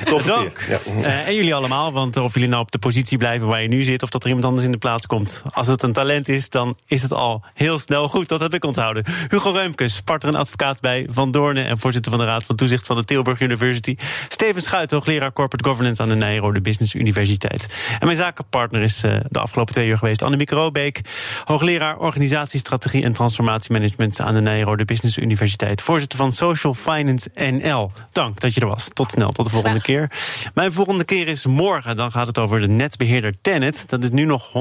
Top 0.05 0.25
dank. 0.25 0.69
Uh, 0.87 1.27
en 1.27 1.35
jullie 1.35 1.55
allemaal. 1.55 1.93
Want 1.93 2.17
of 2.17 2.35
jullie 2.35 2.49
nou 2.49 2.63
op 2.63 2.71
de 2.71 2.79
positie 2.79 3.19
blijven 3.19 3.47
waar 3.47 3.63
je 3.63 3.69
nu 3.69 3.83
zit. 3.83 4.03
of 4.03 4.11
dat 4.11 4.23
er 4.23 4.29
iemand 4.29 4.47
anders 4.47 4.67
in 4.67 4.73
de 4.73 4.79
plaats 4.79 5.07
komt. 5.07 5.43
Als 5.53 5.67
het 5.67 5.83
een 5.83 5.93
talent 5.93 6.29
is, 6.29 6.49
dan 6.49 6.77
is 6.87 7.03
het 7.03 7.13
al 7.13 7.45
heel 7.55 7.79
snel 7.79 8.09
goed. 8.09 8.29
Dat 8.29 8.41
heb 8.41 8.55
ik 8.55 8.65
onthouden. 8.65 9.05
Hugo 9.29 9.51
Reumkes, 9.51 10.01
partner 10.01 10.35
en 10.35 10.41
advocaat 10.41 10.81
bij 10.81 11.07
Van 11.11 11.31
Doornen. 11.31 11.67
en 11.67 11.79
voorzitter 11.79 12.11
van 12.11 12.21
de 12.21 12.27
Raad 12.27 12.45
van 12.45 12.57
Toezicht 12.57 12.87
van 12.87 12.97
de 12.97 13.05
Tilburg 13.05 13.41
University. 13.41 13.97
Steven 14.29 14.63
Schuit, 14.63 14.91
hoogleraar 14.91 15.33
Corporate 15.33 15.69
Governance 15.69 16.03
aan 16.03 16.09
de 16.09 16.15
Nijrode 16.15 16.61
Business 16.61 16.95
Universiteit. 16.95 17.69
En 17.99 18.07
mijn 18.07 18.19
zakenpartner 18.19 18.83
is 18.83 19.05
uh, 19.05 19.21
de 19.29 19.39
afgelopen 19.39 19.75
twee 19.75 19.89
uur 19.89 19.99
geweest. 19.99 20.23
Annemieke 20.23 20.55
Robeek, 20.55 21.01
hoogleraar 21.45 21.99
Organisatiestrategie 21.99 23.03
en 23.03 23.13
Transformatiemanagement 23.13 24.21
aan 24.21 24.35
de 24.35 24.41
Nijrode 24.41 24.85
Business 24.85 25.19
Universiteit. 25.21 25.83
Voorzitter 25.83 26.19
van 26.19 26.33
Social 26.33 26.75
Finance 26.75 27.31
NL. 27.35 27.91
Dank 28.13 28.41
dat 28.41 28.55
je 28.55 28.61
er 28.61 28.67
was. 28.67 28.89
Tot 28.93 29.11
snel, 29.11 29.31
tot 29.31 29.45
de 29.45 29.53
volgende 29.53 29.83
keer. 29.83 30.11
Mijn 30.55 30.73
volgende 30.73 31.05
keer 31.05 31.29
is 31.29 31.47
morgen. 31.47 31.97
Dan 31.97 32.11
gaat 32.11 32.27
het 32.27 32.39
over 32.39 32.61
de 32.61 32.69
netbeheerder 32.69 33.35
Tenet. 33.43 33.89
Dat 33.89 34.03
is 34.03 34.11
nu 34.11 34.25
nog 34.25 34.49
100% 34.49 34.53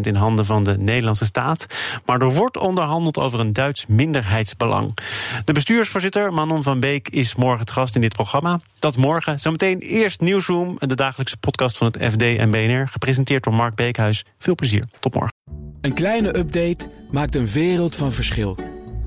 in 0.00 0.14
handen 0.14 0.46
van 0.46 0.64
de 0.64 0.78
Nederlandse 0.78 1.24
staat. 1.24 1.66
Maar 2.06 2.20
er 2.20 2.32
wordt 2.32 2.56
onderhandeld 2.56 3.18
over 3.18 3.40
een 3.40 3.52
Duits 3.52 3.86
minderheidsbelang. 3.88 4.98
De 5.44 5.52
bestuursvoorzitter 5.52 6.32
Manon 6.32 6.62
van 6.62 6.80
Beek 6.80 7.08
is 7.08 7.34
morgen 7.34 7.66
te 7.66 7.72
gast 7.72 7.94
in 7.94 8.00
dit 8.00 8.14
programma. 8.14 8.60
Dat 8.78 8.96
morgen. 8.96 9.38
Zometeen 9.38 9.78
eerst 9.78 10.20
Nieuwsroom, 10.20 10.76
de 10.78 10.94
dagelijkse 10.94 11.36
podcast 11.36 11.76
van 11.76 11.86
het 11.86 12.12
FD 12.12 12.22
en 12.22 12.50
BNR. 12.50 12.88
Gepresenteerd 12.88 13.44
door 13.44 13.54
Mark 13.54 13.74
Beekhuis. 13.74 14.24
Veel 14.38 14.54
plezier. 14.54 14.84
Tot 15.00 15.14
morgen. 15.14 15.32
Een 15.80 15.94
kleine 15.94 16.36
update 16.38 16.90
maakt 17.10 17.34
een 17.34 17.46
wereld 17.46 17.96
van 17.96 18.12
verschil. 18.12 18.71